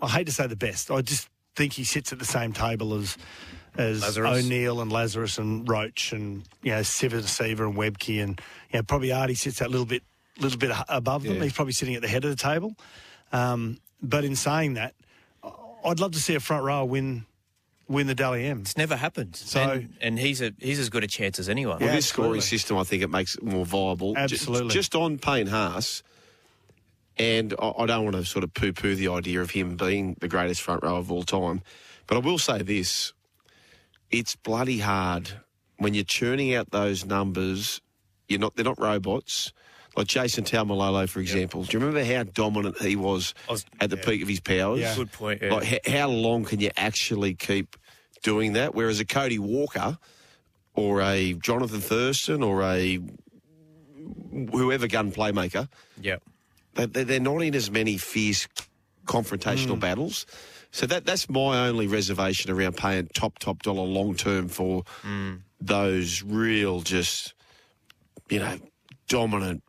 I, 0.01 0.05
I 0.05 0.09
hate 0.09 0.27
to 0.27 0.31
say 0.31 0.47
the 0.47 0.55
best. 0.55 0.89
I 0.91 1.01
just 1.01 1.27
think 1.55 1.73
he 1.73 1.83
sits 1.83 2.13
at 2.13 2.19
the 2.19 2.25
same 2.25 2.53
table 2.53 2.93
as 2.93 3.17
as 3.77 4.01
Lazarus. 4.01 4.45
O'Neill 4.45 4.79
and 4.79 4.91
Lazarus 4.91 5.37
and 5.37 5.67
Roach 5.67 6.13
and 6.13 6.43
you 6.63 6.71
know 6.71 6.81
Siva 6.83 7.21
Seaver 7.23 7.65
and 7.65 7.75
Webcke 7.75 8.23
and 8.23 8.39
you 8.71 8.79
know 8.79 8.83
probably 8.83 9.11
Artie 9.11 9.35
sits 9.35 9.59
that 9.59 9.69
little 9.69 9.85
bit 9.85 10.03
little 10.39 10.57
bit 10.57 10.71
above 10.87 11.23
them. 11.23 11.35
Yeah. 11.35 11.43
He's 11.43 11.53
probably 11.53 11.73
sitting 11.73 11.95
at 11.95 12.01
the 12.01 12.07
head 12.07 12.23
of 12.23 12.29
the 12.29 12.37
table. 12.37 12.75
Um, 13.33 13.79
but 14.01 14.23
in 14.23 14.35
saying 14.37 14.75
that, 14.75 14.93
I'd 15.83 15.99
love 15.99 16.13
to 16.13 16.19
see 16.19 16.35
a 16.35 16.39
front 16.39 16.63
row 16.63 16.85
win 16.85 17.25
win 17.87 18.07
the 18.07 18.15
Dally 18.15 18.45
M. 18.45 18.61
It's 18.61 18.77
never 18.77 18.95
happened. 18.95 19.35
So- 19.35 19.59
and, 19.61 19.93
and 20.01 20.19
he's 20.19 20.41
a 20.41 20.51
he's 20.59 20.79
as 20.79 20.89
good 20.89 21.03
a 21.03 21.07
chance 21.07 21.39
as 21.39 21.49
anyone. 21.49 21.79
Well, 21.79 21.89
Yeah, 21.89 21.95
this 21.95 22.07
scoring 22.07 22.41
system, 22.41 22.77
I 22.77 22.83
think 22.83 23.03
it 23.03 23.09
makes 23.09 23.35
it 23.35 23.43
more 23.43 23.65
viable. 23.65 24.13
Ju- 24.13 24.19
Absolutely. 24.21 24.73
Just 24.73 24.95
on 24.95 25.17
Payne 25.17 25.47
Haas, 25.47 26.03
and 27.17 27.53
I, 27.61 27.71
I 27.79 27.85
don't 27.85 28.03
want 28.03 28.15
to 28.15 28.25
sort 28.25 28.43
of 28.43 28.53
poo 28.53 28.73
poo 28.73 28.95
the 28.95 29.07
idea 29.09 29.41
of 29.41 29.51
him 29.51 29.75
being 29.77 30.15
the 30.19 30.27
greatest 30.27 30.61
front 30.61 30.83
row 30.83 30.97
of 30.97 31.11
all 31.11 31.23
time, 31.23 31.61
but 32.07 32.15
I 32.15 32.19
will 32.19 32.37
say 32.39 32.61
this 32.61 33.13
it's 34.11 34.35
bloody 34.35 34.79
hard 34.79 35.29
when 35.77 35.93
you're 35.93 36.03
churning 36.03 36.53
out 36.55 36.71
those 36.71 37.05
numbers. 37.05 37.81
You're 38.27 38.39
not, 38.39 38.55
they're 38.55 38.65
not 38.65 38.79
robots. 38.79 39.51
Like 39.95 40.07
Jason 40.07 40.43
Taumalolo, 40.43 41.07
for 41.07 41.21
example. 41.21 41.63
Do 41.63 41.77
you 41.77 41.83
remember 41.83 42.03
how 42.03 42.23
dominant 42.23 42.81
he 42.81 42.95
was, 42.95 43.33
was- 43.49 43.65
at 43.79 43.89
the 43.89 43.97
peak 43.97 44.21
of 44.21 44.27
his 44.27 44.41
powers? 44.41 44.81
Yeah. 44.81 44.95
Good 44.95 45.11
point. 45.11 45.41
Yeah. 45.41 45.53
Like, 45.53 45.71
h- 45.71 45.87
how 45.87 46.09
long 46.09 46.43
can 46.43 46.59
you 46.59 46.71
actually 46.75 47.33
keep 47.33 47.77
doing 48.23 48.53
that? 48.53 48.75
Whereas 48.75 48.99
a 48.99 49.05
Cody 49.05 49.39
Walker 49.39 49.97
or 50.73 51.01
a 51.01 51.33
Jonathan 51.33 51.79
Thurston 51.79 52.43
or 52.43 52.61
a 52.63 52.99
whoever 54.51 54.87
gun 54.87 55.11
playmaker, 55.11 55.69
yeah. 55.99 56.17
they, 56.73 56.85
they're 56.85 57.19
not 57.19 57.39
in 57.39 57.55
as 57.55 57.71
many 57.71 57.97
fierce 57.97 58.47
confrontational 59.05 59.77
mm. 59.77 59.79
battles. 59.79 60.25
So 60.71 60.85
that 60.87 61.05
that's 61.05 61.29
my 61.29 61.67
only 61.67 61.87
reservation 61.87 62.51
around 62.51 62.75
paying 62.75 63.07
top 63.13 63.39
top 63.39 63.63
dollar 63.63 63.83
long 63.83 64.15
term 64.15 64.49
for 64.49 64.83
mm. 65.03 65.39
those 65.61 66.21
real 66.21 66.81
just 66.81 67.33
you 68.29 68.39
know 68.39 68.57
dominant 69.07 69.63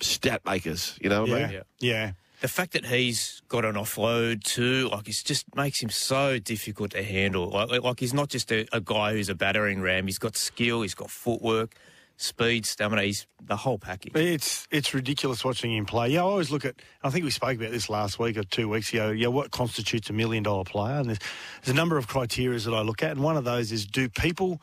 stat 0.00 0.42
makers. 0.44 0.98
You 1.00 1.08
know 1.10 1.22
what 1.22 1.30
I 1.30 1.32
Yeah, 1.38 1.46
mean? 1.46 1.52
Yeah. 1.54 1.62
yeah. 1.80 2.12
The 2.40 2.48
fact 2.48 2.72
that 2.74 2.86
he's 2.86 3.42
got 3.48 3.64
an 3.64 3.74
offload 3.74 4.44
too, 4.44 4.88
like, 4.92 5.08
it 5.08 5.16
just 5.24 5.44
makes 5.56 5.82
him 5.82 5.90
so 5.90 6.38
difficult 6.38 6.92
to 6.92 7.02
handle. 7.02 7.50
Like, 7.50 7.82
like 7.82 7.98
he's 7.98 8.14
not 8.14 8.28
just 8.28 8.52
a, 8.52 8.64
a 8.72 8.80
guy 8.80 9.12
who's 9.12 9.28
a 9.28 9.34
battering 9.34 9.80
ram. 9.80 10.06
He's 10.06 10.18
got 10.18 10.36
skill, 10.36 10.82
he's 10.82 10.94
got 10.94 11.10
footwork, 11.10 11.74
speed, 12.16 12.64
stamina. 12.64 13.02
He's 13.02 13.26
the 13.42 13.56
whole 13.56 13.76
package. 13.76 14.14
It's 14.14 14.68
it's 14.70 14.94
ridiculous 14.94 15.44
watching 15.44 15.74
him 15.74 15.84
play. 15.84 16.10
Yeah, 16.10 16.20
I 16.20 16.24
always 16.24 16.52
look 16.52 16.64
at. 16.64 16.76
I 17.02 17.10
think 17.10 17.24
we 17.24 17.32
spoke 17.32 17.56
about 17.56 17.72
this 17.72 17.88
last 17.90 18.20
week 18.20 18.36
or 18.36 18.44
two 18.44 18.68
weeks 18.68 18.92
ago. 18.92 19.10
Yeah, 19.10 19.28
what 19.28 19.50
constitutes 19.50 20.08
a 20.08 20.12
million 20.12 20.44
dollar 20.44 20.62
player? 20.62 20.94
And 20.94 21.08
there's, 21.08 21.18
there's 21.62 21.74
a 21.74 21.76
number 21.76 21.98
of 21.98 22.06
criteria 22.06 22.60
that 22.60 22.72
I 22.72 22.82
look 22.82 23.02
at, 23.02 23.10
and 23.10 23.20
one 23.24 23.36
of 23.36 23.42
those 23.42 23.72
is: 23.72 23.84
do 23.84 24.08
people 24.08 24.62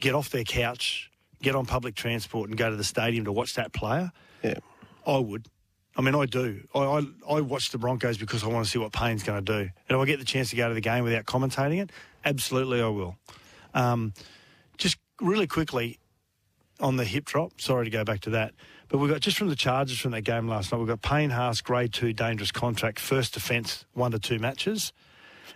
get 0.00 0.14
off 0.14 0.28
their 0.28 0.44
couch, 0.44 1.10
get 1.40 1.54
on 1.56 1.64
public 1.64 1.94
transport, 1.94 2.50
and 2.50 2.58
go 2.58 2.68
to 2.68 2.76
the 2.76 2.84
stadium 2.84 3.24
to 3.24 3.32
watch 3.32 3.54
that 3.54 3.72
player? 3.72 4.12
Yeah. 4.42 4.58
I 5.06 5.18
would. 5.18 5.46
I 5.96 6.02
mean, 6.02 6.14
I 6.14 6.26
do. 6.26 6.62
I, 6.74 6.78
I, 6.78 7.02
I 7.28 7.40
watch 7.40 7.70
the 7.70 7.78
Broncos 7.78 8.16
because 8.16 8.44
I 8.44 8.46
want 8.46 8.64
to 8.64 8.70
see 8.70 8.78
what 8.78 8.92
Payne's 8.92 9.22
going 9.22 9.44
to 9.44 9.52
do. 9.52 9.58
And 9.58 9.70
if 9.88 9.96
I 9.96 10.04
get 10.04 10.18
the 10.18 10.24
chance 10.24 10.50
to 10.50 10.56
go 10.56 10.68
to 10.68 10.74
the 10.74 10.80
game 10.80 11.04
without 11.04 11.24
commentating 11.24 11.82
it, 11.82 11.90
absolutely 12.24 12.80
I 12.80 12.88
will. 12.88 13.16
Um, 13.74 14.14
just 14.78 14.98
really 15.20 15.46
quickly 15.46 15.98
on 16.80 16.96
the 16.96 17.04
hip 17.04 17.26
drop, 17.26 17.60
sorry 17.60 17.84
to 17.84 17.90
go 17.90 18.04
back 18.04 18.20
to 18.20 18.30
that, 18.30 18.54
but 18.88 18.98
we've 18.98 19.10
got 19.10 19.20
just 19.20 19.36
from 19.36 19.48
the 19.48 19.56
charges 19.56 19.98
from 19.98 20.12
that 20.12 20.22
game 20.22 20.48
last 20.48 20.72
night, 20.72 20.78
we've 20.78 20.88
got 20.88 21.02
Payne 21.02 21.30
Haas, 21.30 21.60
grade 21.60 21.92
two, 21.92 22.12
dangerous 22.12 22.50
contract, 22.50 22.98
first 22.98 23.36
offence, 23.36 23.84
one 23.92 24.12
to 24.12 24.18
two 24.18 24.38
matches. 24.38 24.92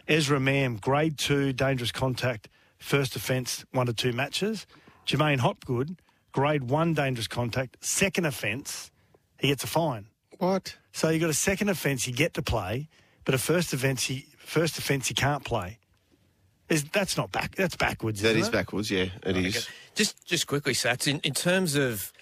Ezra 0.06 0.38
Mam, 0.38 0.76
grade 0.76 1.16
two, 1.16 1.52
dangerous 1.52 1.90
contact, 1.90 2.48
first 2.78 3.16
offence, 3.16 3.64
one 3.72 3.86
to 3.86 3.94
two 3.94 4.12
matches. 4.12 4.66
Jermaine 5.06 5.38
Hopgood, 5.38 5.96
grade 6.34 6.64
one, 6.64 6.92
dangerous 6.92 7.28
contact, 7.28 7.76
second 7.80 8.26
offence, 8.26 8.90
he 9.38 9.48
gets 9.48 9.64
a 9.64 9.66
fine. 9.66 10.06
What? 10.38 10.76
So 10.92 11.08
you 11.08 11.20
got 11.20 11.30
a 11.30 11.34
second 11.34 11.68
offence, 11.70 12.06
you 12.06 12.12
get 12.12 12.34
to 12.34 12.42
play, 12.42 12.88
but 13.24 13.34
a 13.34 13.38
first 13.38 13.72
offence, 13.72 14.04
he 14.04 14.26
first 14.38 14.76
offence, 14.76 15.08
he 15.08 15.14
can't 15.14 15.44
play. 15.44 15.78
Is 16.68 16.84
that's 16.84 17.16
not 17.16 17.30
back? 17.30 17.54
That's 17.54 17.76
backwards. 17.76 18.20
That 18.22 18.30
isn't 18.30 18.40
is 18.42 18.48
it? 18.48 18.52
backwards. 18.52 18.90
Yeah, 18.90 19.06
it 19.24 19.36
is. 19.36 19.68
Just 19.94 20.26
just 20.26 20.46
quickly, 20.46 20.72
Sats, 20.72 21.06
in, 21.06 21.20
in 21.20 21.34
terms 21.34 21.76
of 21.76 22.12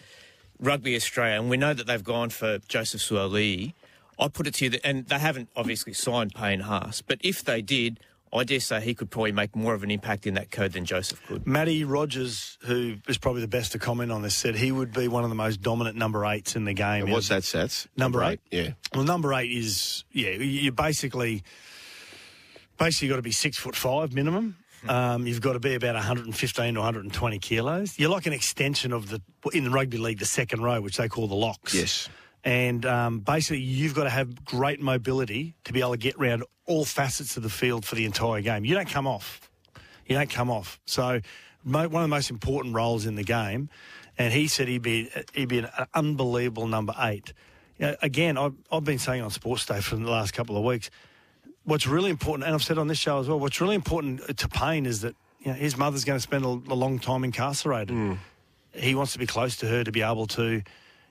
Rugby 0.61 0.95
Australia, 0.95 1.41
and 1.41 1.49
we 1.49 1.57
know 1.57 1.73
that 1.73 1.87
they've 1.87 2.05
gone 2.05 2.31
for 2.31 2.59
Joseph 2.69 3.01
Suaalii. 3.01 3.73
I 4.19 4.29
put 4.29 4.47
it 4.47 4.55
to 4.55 4.65
you 4.65 4.71
that, 4.71 4.87
and 4.87 5.07
they 5.07 5.19
haven't 5.19 5.49
obviously 5.57 5.95
signed 5.95 6.35
Payne 6.35 6.61
Haas, 6.61 7.01
but 7.01 7.19
if 7.23 7.43
they 7.43 7.63
did, 7.63 7.99
I 8.35 8.45
dare 8.45 8.61
say 8.61 8.81
he 8.81 8.95
could 8.95 9.11
probably 9.11 9.33
make 9.33 9.55
more 9.55 9.75
of 9.75 9.83
an 9.83 9.91
impact 9.91 10.27
in 10.27 10.35
that 10.35 10.51
code 10.51 10.73
than 10.73 10.85
Joseph 10.87 11.21
could. 11.27 11.47
Matty 11.47 11.85
Rogers, 11.85 12.57
who 12.63 12.97
is 13.07 13.19
probably 13.19 13.43
the 13.43 13.49
best 13.49 13.73
to 13.73 13.79
comment 13.79 14.11
on 14.11 14.23
this, 14.23 14.35
said 14.35 14.55
he 14.55 14.73
would 14.73 14.93
be 14.93 15.07
one 15.07 15.23
of 15.23 15.29
the 15.29 15.37
most 15.37 15.61
dominant 15.61 15.97
number 15.97 16.25
eights 16.25 16.57
in 16.57 16.65
the 16.65 16.73
game. 16.73 17.05
And 17.05 17.13
what's 17.13 17.29
that, 17.29 17.43
Sats? 17.43 17.87
Number 17.97 18.25
eight? 18.25 18.41
Yeah. 18.51 18.71
Well, 18.95 19.05
number 19.05 19.35
eight 19.35 19.53
is 19.53 20.05
yeah. 20.13 20.31
You 20.31 20.73
basically 20.73 21.43
basically 22.79 23.09
got 23.09 23.17
to 23.17 23.23
be 23.23 23.33
six 23.33 23.59
foot 23.59 23.77
five 23.77 24.15
minimum. 24.15 24.57
Um, 24.89 25.27
you've 25.27 25.41
got 25.41 25.53
to 25.53 25.61
be 25.61 25.75
about 25.75 25.95
115 25.95 26.75
to 26.75 26.81
120 26.81 27.39
kilos. 27.39 27.97
You're 27.99 28.11
like 28.11 28.27
an 28.27 28.33
extension 28.33 28.93
of 28.93 29.11
the 29.11 29.23
in 29.53 29.65
the 29.65 29.71
rugby 29.71 29.99
league, 29.99 30.19
the 30.19 30.25
second 30.25 30.63
row, 30.63 30.81
which 30.81 30.97
they 30.97 31.09
call 31.09 31.29
the 31.29 31.37
locks. 31.37 31.75
Yes. 31.75 32.09
And 32.45 32.85
um, 32.87 33.21
basically, 33.21 33.61
you've 33.61 33.95
got 33.95 34.05
to 34.05 34.11
have 34.11 34.45
great 34.45 34.81
mobility 34.81 35.55
to 35.65 35.73
be 35.73 35.81
able 35.81 35.93
to 35.93 35.97
get 35.97 36.17
around 36.17 36.45
all 36.67 36.85
facets 36.85 37.37
of 37.37 37.43
the 37.43 37.49
field 37.51 37.85
for 37.85 37.95
the 37.95 38.05
entire 38.05 38.41
game. 38.41 38.65
You 38.65 38.75
don't 38.75 38.89
come 38.89 39.07
off. 39.07 39.49
You 40.07 40.17
don't 40.17 40.31
come 40.31 40.51
off. 40.51 40.81
So, 40.85 41.21
mo- 41.65 41.89
one 41.89 42.03
of 42.03 42.09
the 42.11 42.15
most 42.15 42.31
important 42.31 42.75
roles 42.75 43.07
in 43.07 43.15
the 43.15 43.23
game. 43.23 43.69
And 44.19 44.33
he 44.33 44.47
said 44.49 44.69
he'd 44.69 44.83
be 44.83 45.09
he'd 45.33 45.49
be 45.49 45.59
an 45.59 45.69
unbelievable 45.95 46.67
number 46.67 46.95
eight. 46.99 47.33
You 47.79 47.87
know, 47.87 47.97
again, 48.03 48.37
I've, 48.37 48.55
I've 48.71 48.85
been 48.85 48.99
saying 48.99 49.23
on 49.23 49.31
Sports 49.31 49.65
Day 49.65 49.81
for 49.81 49.97
the 49.97 50.11
last 50.11 50.35
couple 50.35 50.57
of 50.57 50.65
weeks. 50.65 50.91
What's 51.65 51.87
really 51.87 52.11
important, 52.11 52.45
and 52.45 52.55
I've 52.55 52.63
said 52.63 52.77
on 52.77 52.89
this 52.89 52.99
show 52.99 53.21
as 53.21 53.29
well, 53.29 53.39
what's 53.39 53.61
really 53.61 53.77
important 53.77 54.37
to 54.37 54.49
Payne 54.49 54.85
is 54.85 55.01
that 55.03 55.15
you 55.41 55.49
know, 55.49 55.55
his 55.55 55.77
mother's 55.77 56.05
going 56.05 56.17
to 56.17 56.21
spend 56.23 56.45
a, 56.45 56.49
a 56.49 56.75
long 56.75 56.99
time 56.99 57.25
incarcerated. 57.25 58.19
He 58.75 58.95
wants 58.95 59.13
to 59.13 59.19
be 59.19 59.27
close 59.27 59.57
to 59.59 59.67
her 59.67 59.85
to 59.85 59.93
be 59.93 60.03
able 60.03 60.27
to 60.29 60.63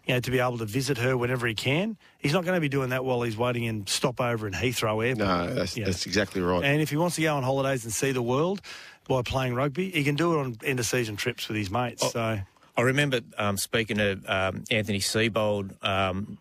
you 0.05 0.13
know, 0.15 0.19
to 0.19 0.31
be 0.31 0.39
able 0.39 0.57
to 0.57 0.65
visit 0.65 0.97
her 0.97 1.15
whenever 1.15 1.45
he 1.47 1.53
can. 1.53 1.97
He's 2.17 2.33
not 2.33 2.43
going 2.43 2.55
to 2.55 2.61
be 2.61 2.69
doing 2.69 2.89
that 2.89 3.05
while 3.05 3.21
he's 3.21 3.37
waiting 3.37 3.63
in 3.65 3.85
stopover 3.87 4.47
in 4.47 4.53
Heathrow 4.53 5.05
Airport. 5.05 5.27
No, 5.27 5.53
that's, 5.53 5.77
Yeah. 5.77 5.85
that's 5.85 6.05
exactly 6.05 6.41
right. 6.41 6.63
And 6.63 6.81
if 6.81 6.89
he 6.89 6.97
wants 6.97 7.15
to 7.17 7.21
go 7.21 7.35
on 7.35 7.43
holidays 7.43 7.83
and 7.83 7.93
see 7.93 8.11
the 8.11 8.21
world 8.21 8.61
by 9.07 9.21
playing 9.21 9.53
rugby, 9.55 9.91
he 9.91 10.03
can 10.03 10.15
do 10.15 10.33
it 10.33 10.39
on 10.39 10.57
end 10.63 10.79
of 10.79 10.85
season 10.85 11.15
trips 11.17 11.47
with 11.47 11.57
his 11.57 11.69
mates. 11.69 12.03
Oh. 12.03 12.09
So 12.09 12.39
I 12.77 12.81
remember 12.81 13.21
um, 13.37 13.57
speaking 13.57 13.97
to 13.97 14.19
um, 14.27 14.63
Anthony 14.71 14.99
Seibold 14.99 15.75
um, 15.85 16.37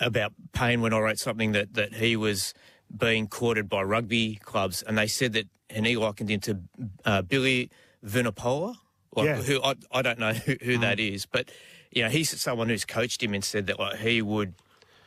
about 0.00 0.32
Payne 0.52 0.80
when 0.80 0.92
I 0.92 0.98
wrote 0.98 1.18
something 1.18 1.52
that, 1.52 1.74
that 1.74 1.92
he 1.94 2.16
was 2.16 2.54
being 2.96 3.28
courted 3.28 3.68
by 3.68 3.82
rugby 3.82 4.36
clubs, 4.42 4.82
and 4.82 4.98
they 4.98 5.06
said 5.06 5.34
that, 5.34 5.46
and 5.68 5.86
he 5.86 5.96
likened 5.96 6.28
him 6.28 6.40
to 6.40 6.58
uh, 7.04 7.22
Billy 7.22 7.70
Vunipola, 8.04 8.74
like, 9.14 9.26
Yeah. 9.26 9.36
who 9.42 9.62
I, 9.62 9.74
I 9.92 10.02
don't 10.02 10.18
know 10.18 10.32
who, 10.32 10.56
who 10.60 10.78
that 10.78 10.98
is, 10.98 11.24
but 11.26 11.50
you 11.90 12.02
know 12.02 12.08
he's 12.08 12.38
someone 12.40 12.68
who's 12.68 12.84
coached 12.84 13.22
him 13.22 13.34
and 13.34 13.44
said 13.44 13.66
that 13.66 13.78
like, 13.78 13.96
he 13.98 14.22
would 14.22 14.54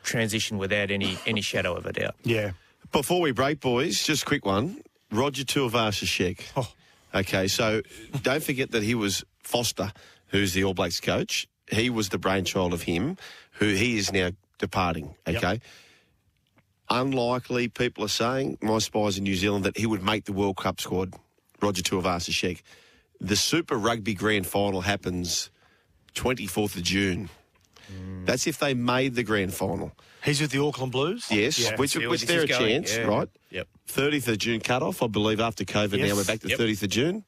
transition 0.02 0.58
without 0.58 0.90
any 0.90 1.18
any 1.26 1.40
shadow 1.40 1.74
of 1.74 1.86
a 1.86 1.92
doubt. 1.92 2.14
yeah, 2.24 2.52
Before 2.92 3.20
we 3.20 3.32
break, 3.32 3.60
boys, 3.60 4.02
just 4.04 4.22
a 4.22 4.26
quick 4.26 4.44
one. 4.44 4.80
Roger 5.10 5.44
Tuivasa-Sheck. 5.44 6.40
Oh. 6.56 6.70
Okay, 7.14 7.46
so 7.46 7.82
don't 8.22 8.42
forget 8.42 8.72
that 8.72 8.82
he 8.82 8.94
was 8.96 9.24
Foster, 9.42 9.92
who's 10.28 10.52
the 10.52 10.64
All 10.64 10.74
Blacks 10.74 11.00
coach. 11.00 11.46
He 11.70 11.88
was 11.88 12.08
the 12.08 12.18
brainchild 12.18 12.72
of 12.72 12.82
him, 12.82 13.16
who 13.52 13.68
he 13.68 13.96
is 13.96 14.12
now 14.12 14.30
departing. 14.58 15.14
Okay. 15.26 15.60
Unlikely, 16.90 17.68
people 17.68 18.04
are 18.04 18.08
saying, 18.08 18.58
my 18.60 18.78
spies 18.78 19.16
in 19.16 19.24
New 19.24 19.36
Zealand, 19.36 19.64
that 19.64 19.76
he 19.78 19.86
would 19.86 20.02
make 20.02 20.24
the 20.24 20.32
World 20.32 20.56
Cup 20.56 20.80
squad, 20.80 21.14
Roger 21.62 21.82
Tuivasa-Sheck. 21.82 22.60
The 23.20 23.36
Super 23.36 23.76
Rugby 23.76 24.14
Grand 24.14 24.46
Final 24.46 24.80
happens 24.80 25.50
24th 26.14 26.76
of 26.76 26.82
June. 26.82 27.28
That's 28.24 28.46
if 28.46 28.58
they 28.58 28.72
made 28.74 29.14
the 29.14 29.22
grand 29.22 29.52
final. 29.54 29.92
he's 30.24 30.40
with 30.40 30.50
the 30.52 30.58
Auckland 30.62 30.90
Blues. 30.90 31.26
Yes, 31.30 31.58
Yeah. 31.58 31.76
which, 31.76 31.90
See 31.92 32.06
which 32.06 32.22
they're 32.22 32.42
a 32.42 32.46
going. 32.46 32.82
chance, 32.84 32.96
Yeah. 32.96 33.02
right? 33.02 33.28
Yep. 33.50 33.68
30th 33.88 34.28
of 34.28 34.38
June 34.38 34.60
cut-off, 34.60 35.02
I 35.02 35.06
believe, 35.06 35.38
after 35.38 35.64
COVID. 35.64 35.98
Yes. 35.98 36.08
Now 36.08 36.16
we're 36.16 36.24
back 36.24 36.40
to 36.40 36.48
Yep. 36.48 36.58
30th 36.58 36.82
of 36.82 36.88
June. 36.88 37.24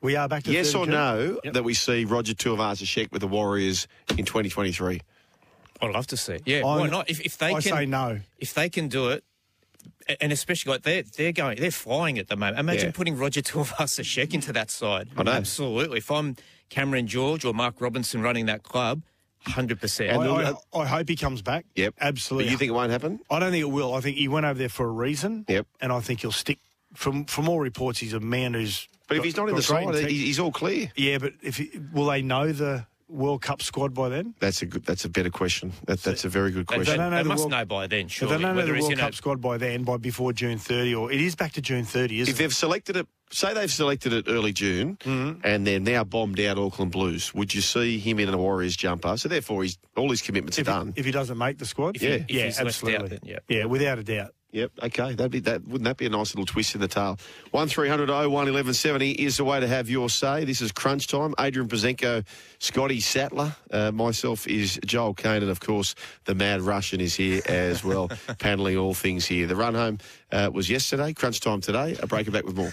we 0.00 0.16
are 0.16 0.28
back 0.28 0.42
to 0.42 0.52
Yes 0.52 0.72
30 0.72 0.78
or 0.78 0.84
June. 0.86 0.94
no 0.94 1.40
Yep. 1.44 1.52
that 1.54 1.62
we 1.64 1.72
see 1.74 2.04
Roger 2.04 2.34
Tuivasa-Sheck 2.34 3.12
with 3.12 3.20
the 3.20 3.28
Warriors 3.28 3.86
in 4.18 4.24
2023? 4.24 5.00
I'd 5.80 5.90
love 5.92 6.06
to 6.08 6.16
see. 6.16 6.38
Yeah, 6.44 6.58
I- 6.58 6.62
why 6.80 6.88
not? 6.88 7.08
If, 7.08 7.20
if 7.20 7.38
they 7.38 7.46
I 7.54 7.60
can, 7.62 7.62
say 7.62 7.86
no. 7.86 8.20
if 8.38 8.52
they 8.52 8.68
can 8.68 8.88
do 8.88 9.08
it, 9.10 9.22
and 10.20 10.32
especially 10.32 10.72
like 10.72 10.82
they're 10.82 11.02
they're 11.16 11.32
going 11.32 11.58
they're 11.60 11.70
flying 11.70 12.18
at 12.18 12.28
the 12.28 12.36
moment. 12.36 12.58
Imagine 12.58 12.86
Yeah. 12.86 12.92
putting 12.92 13.16
Roger 13.16 13.40
Tuivasa-Sheck 13.42 14.34
into 14.34 14.52
that 14.52 14.70
side. 14.70 15.08
I 15.16 15.22
know. 15.22 15.32
Absolutely. 15.32 15.98
If 15.98 16.10
I'm 16.10 16.36
Cameron 16.74 17.06
George 17.06 17.44
or 17.44 17.54
Mark 17.54 17.80
Robinson 17.80 18.20
running 18.20 18.46
that 18.46 18.64
club, 18.64 19.02
hundred 19.46 19.78
I, 19.78 19.80
percent. 19.80 20.18
I, 20.22 20.54
I 20.76 20.86
hope 20.86 21.08
he 21.08 21.14
comes 21.16 21.40
back. 21.40 21.66
Yep. 21.76 21.94
absolutely. 22.00 22.46
But 22.46 22.50
you 22.52 22.58
think 22.58 22.68
it 22.70 22.72
won't 22.72 22.90
happen? 22.90 23.20
I 23.30 23.38
don't 23.38 23.52
think 23.52 23.62
it 23.62 23.70
will. 23.70 23.94
I 23.94 24.00
think 24.00 24.16
he 24.16 24.26
went 24.26 24.44
over 24.44 24.58
there 24.58 24.68
for 24.68 24.84
a 24.86 24.90
reason. 24.90 25.44
Yep. 25.48 25.66
And 25.80 25.92
I 25.92 26.00
think 26.00 26.20
he'll 26.22 26.32
stick. 26.32 26.58
From 26.94 27.24
from 27.26 27.48
all 27.48 27.60
reports, 27.60 27.98
he's 28.00 28.12
a 28.12 28.20
man 28.20 28.54
who's. 28.54 28.88
But 29.08 29.18
if 29.18 29.24
he's 29.24 29.36
not 29.36 29.48
in 29.48 29.54
the 29.54 29.62
great 29.62 29.94
side, 29.94 30.08
he's 30.10 30.38
all 30.40 30.50
clear. 30.52 30.90
yeah, 30.96 31.18
but 31.18 31.32
if 31.42 31.56
he, 31.58 31.70
will 31.92 32.06
they 32.06 32.22
know 32.22 32.52
the 32.52 32.86
World 33.08 33.42
Cup 33.42 33.60
squad 33.62 33.92
by 33.94 34.08
then? 34.08 34.34
That's 34.40 34.62
a 34.62 34.66
good. 34.66 34.84
That's 34.86 35.04
a 35.04 35.08
better 35.08 35.28
question. 35.30 35.72
That, 35.86 36.02
that's 36.02 36.24
a 36.24 36.28
very 36.28 36.50
good 36.52 36.66
They, 36.68 36.76
question. 36.76 36.96
don't 36.98 37.10
know 37.10 37.16
they 37.18 37.22
the 37.24 37.28
must 37.28 37.40
World- 37.40 37.50
know 37.50 37.64
by 37.64 37.86
then, 37.88 38.06
If 38.06 38.12
surely. 38.12 38.36
they 38.36 38.42
don't 38.42 38.52
know 38.54 38.56
whether 38.60 38.68
the 38.72 38.74
he's 38.76 38.82
World 38.84 38.92
in 38.94 38.98
a- 38.98 39.02
Cup 39.02 39.14
squad 39.14 39.40
by 39.40 39.58
then, 39.58 39.82
by 39.84 39.96
before 39.98 40.32
June 40.32 40.56
30, 40.58 40.94
or 40.94 41.12
it 41.12 41.20
is 41.20 41.34
back 41.34 41.52
to 41.54 41.60
June 41.60 41.84
30, 41.84 42.20
isn't 42.20 42.30
if 42.32 42.36
it? 42.36 42.42
they've 42.42 42.54
selected 42.54 42.96
it, 42.96 43.06
say 43.34 43.52
they've 43.54 43.70
selected 43.70 44.12
it 44.12 44.26
early 44.28 44.52
June, 44.52 44.96
Mm-hmm. 45.04 45.40
and 45.46 45.66
they're 45.66 45.80
now 45.80 46.04
bombed 46.04 46.40
out 46.40 46.58
Auckland 46.58 46.92
Blues, 46.92 47.34
would 47.34 47.54
you 47.54 47.60
see 47.60 47.98
him 47.98 48.18
in 48.18 48.28
a 48.32 48.38
Warriors 48.38 48.76
jumper? 48.76 49.16
So 49.16 49.28
therefore, 49.28 49.62
he's 49.64 49.78
all 49.96 50.10
his 50.10 50.22
commitments 50.22 50.58
are 50.58 50.62
If 50.62 50.66
he, 50.66 50.72
done. 50.72 50.92
if 50.96 51.04
he 51.04 51.12
doesn't 51.12 51.38
make 51.38 51.58
the 51.58 51.66
squad? 51.66 51.96
If 51.96 52.02
Yeah. 52.02 52.08
if 52.10 52.30
yeah, 52.30 52.44
he's 52.46 52.60
left 52.60 52.60
out, 52.60 52.66
absolutely. 52.90 53.08
then, 53.08 53.18
yeah. 53.24 53.38
yeah, 53.48 53.64
without 53.66 53.98
a 53.98 54.04
doubt. 54.04 54.30
Yep. 54.52 54.70
Okay. 54.84 55.14
That'd 55.14 55.32
be 55.32 55.40
that. 55.40 55.64
Wouldn't 55.66 55.82
that 55.82 55.96
be 55.96 56.06
a 56.06 56.10
nice 56.10 56.32
little 56.32 56.46
twist 56.46 56.76
in 56.76 56.80
the 56.80 56.86
tail? 56.86 57.18
One 57.50 57.66
01 57.66 57.88
1170 57.88 59.10
is 59.10 59.36
the 59.38 59.42
way 59.44 59.58
to 59.58 59.66
have 59.66 59.90
your 59.90 60.08
say. 60.08 60.44
This 60.44 60.60
is 60.60 60.70
crunch 60.70 61.08
time. 61.08 61.34
Adrian 61.40 61.68
Proszenko, 61.68 62.24
Scotty 62.60 63.00
Sattler, 63.00 63.56
uh, 63.72 63.90
myself 63.90 64.46
is 64.46 64.78
Joel 64.86 65.12
Caine, 65.14 65.42
and 65.42 65.50
of 65.50 65.58
course 65.58 65.96
the 66.26 66.36
Mad 66.36 66.60
Russian 66.62 67.00
is 67.00 67.16
here 67.16 67.42
as 67.46 67.82
well, 67.82 68.08
paneling 68.38 68.76
all 68.78 68.94
things 68.94 69.26
here. 69.26 69.48
The 69.48 69.56
run 69.56 69.74
home 69.74 69.98
uh, 70.30 70.50
was 70.54 70.70
yesterday. 70.70 71.12
Crunch 71.14 71.40
time 71.40 71.60
today. 71.60 71.96
A 72.00 72.06
break 72.06 72.30
back 72.30 72.44
with 72.44 72.54
more. 72.56 72.70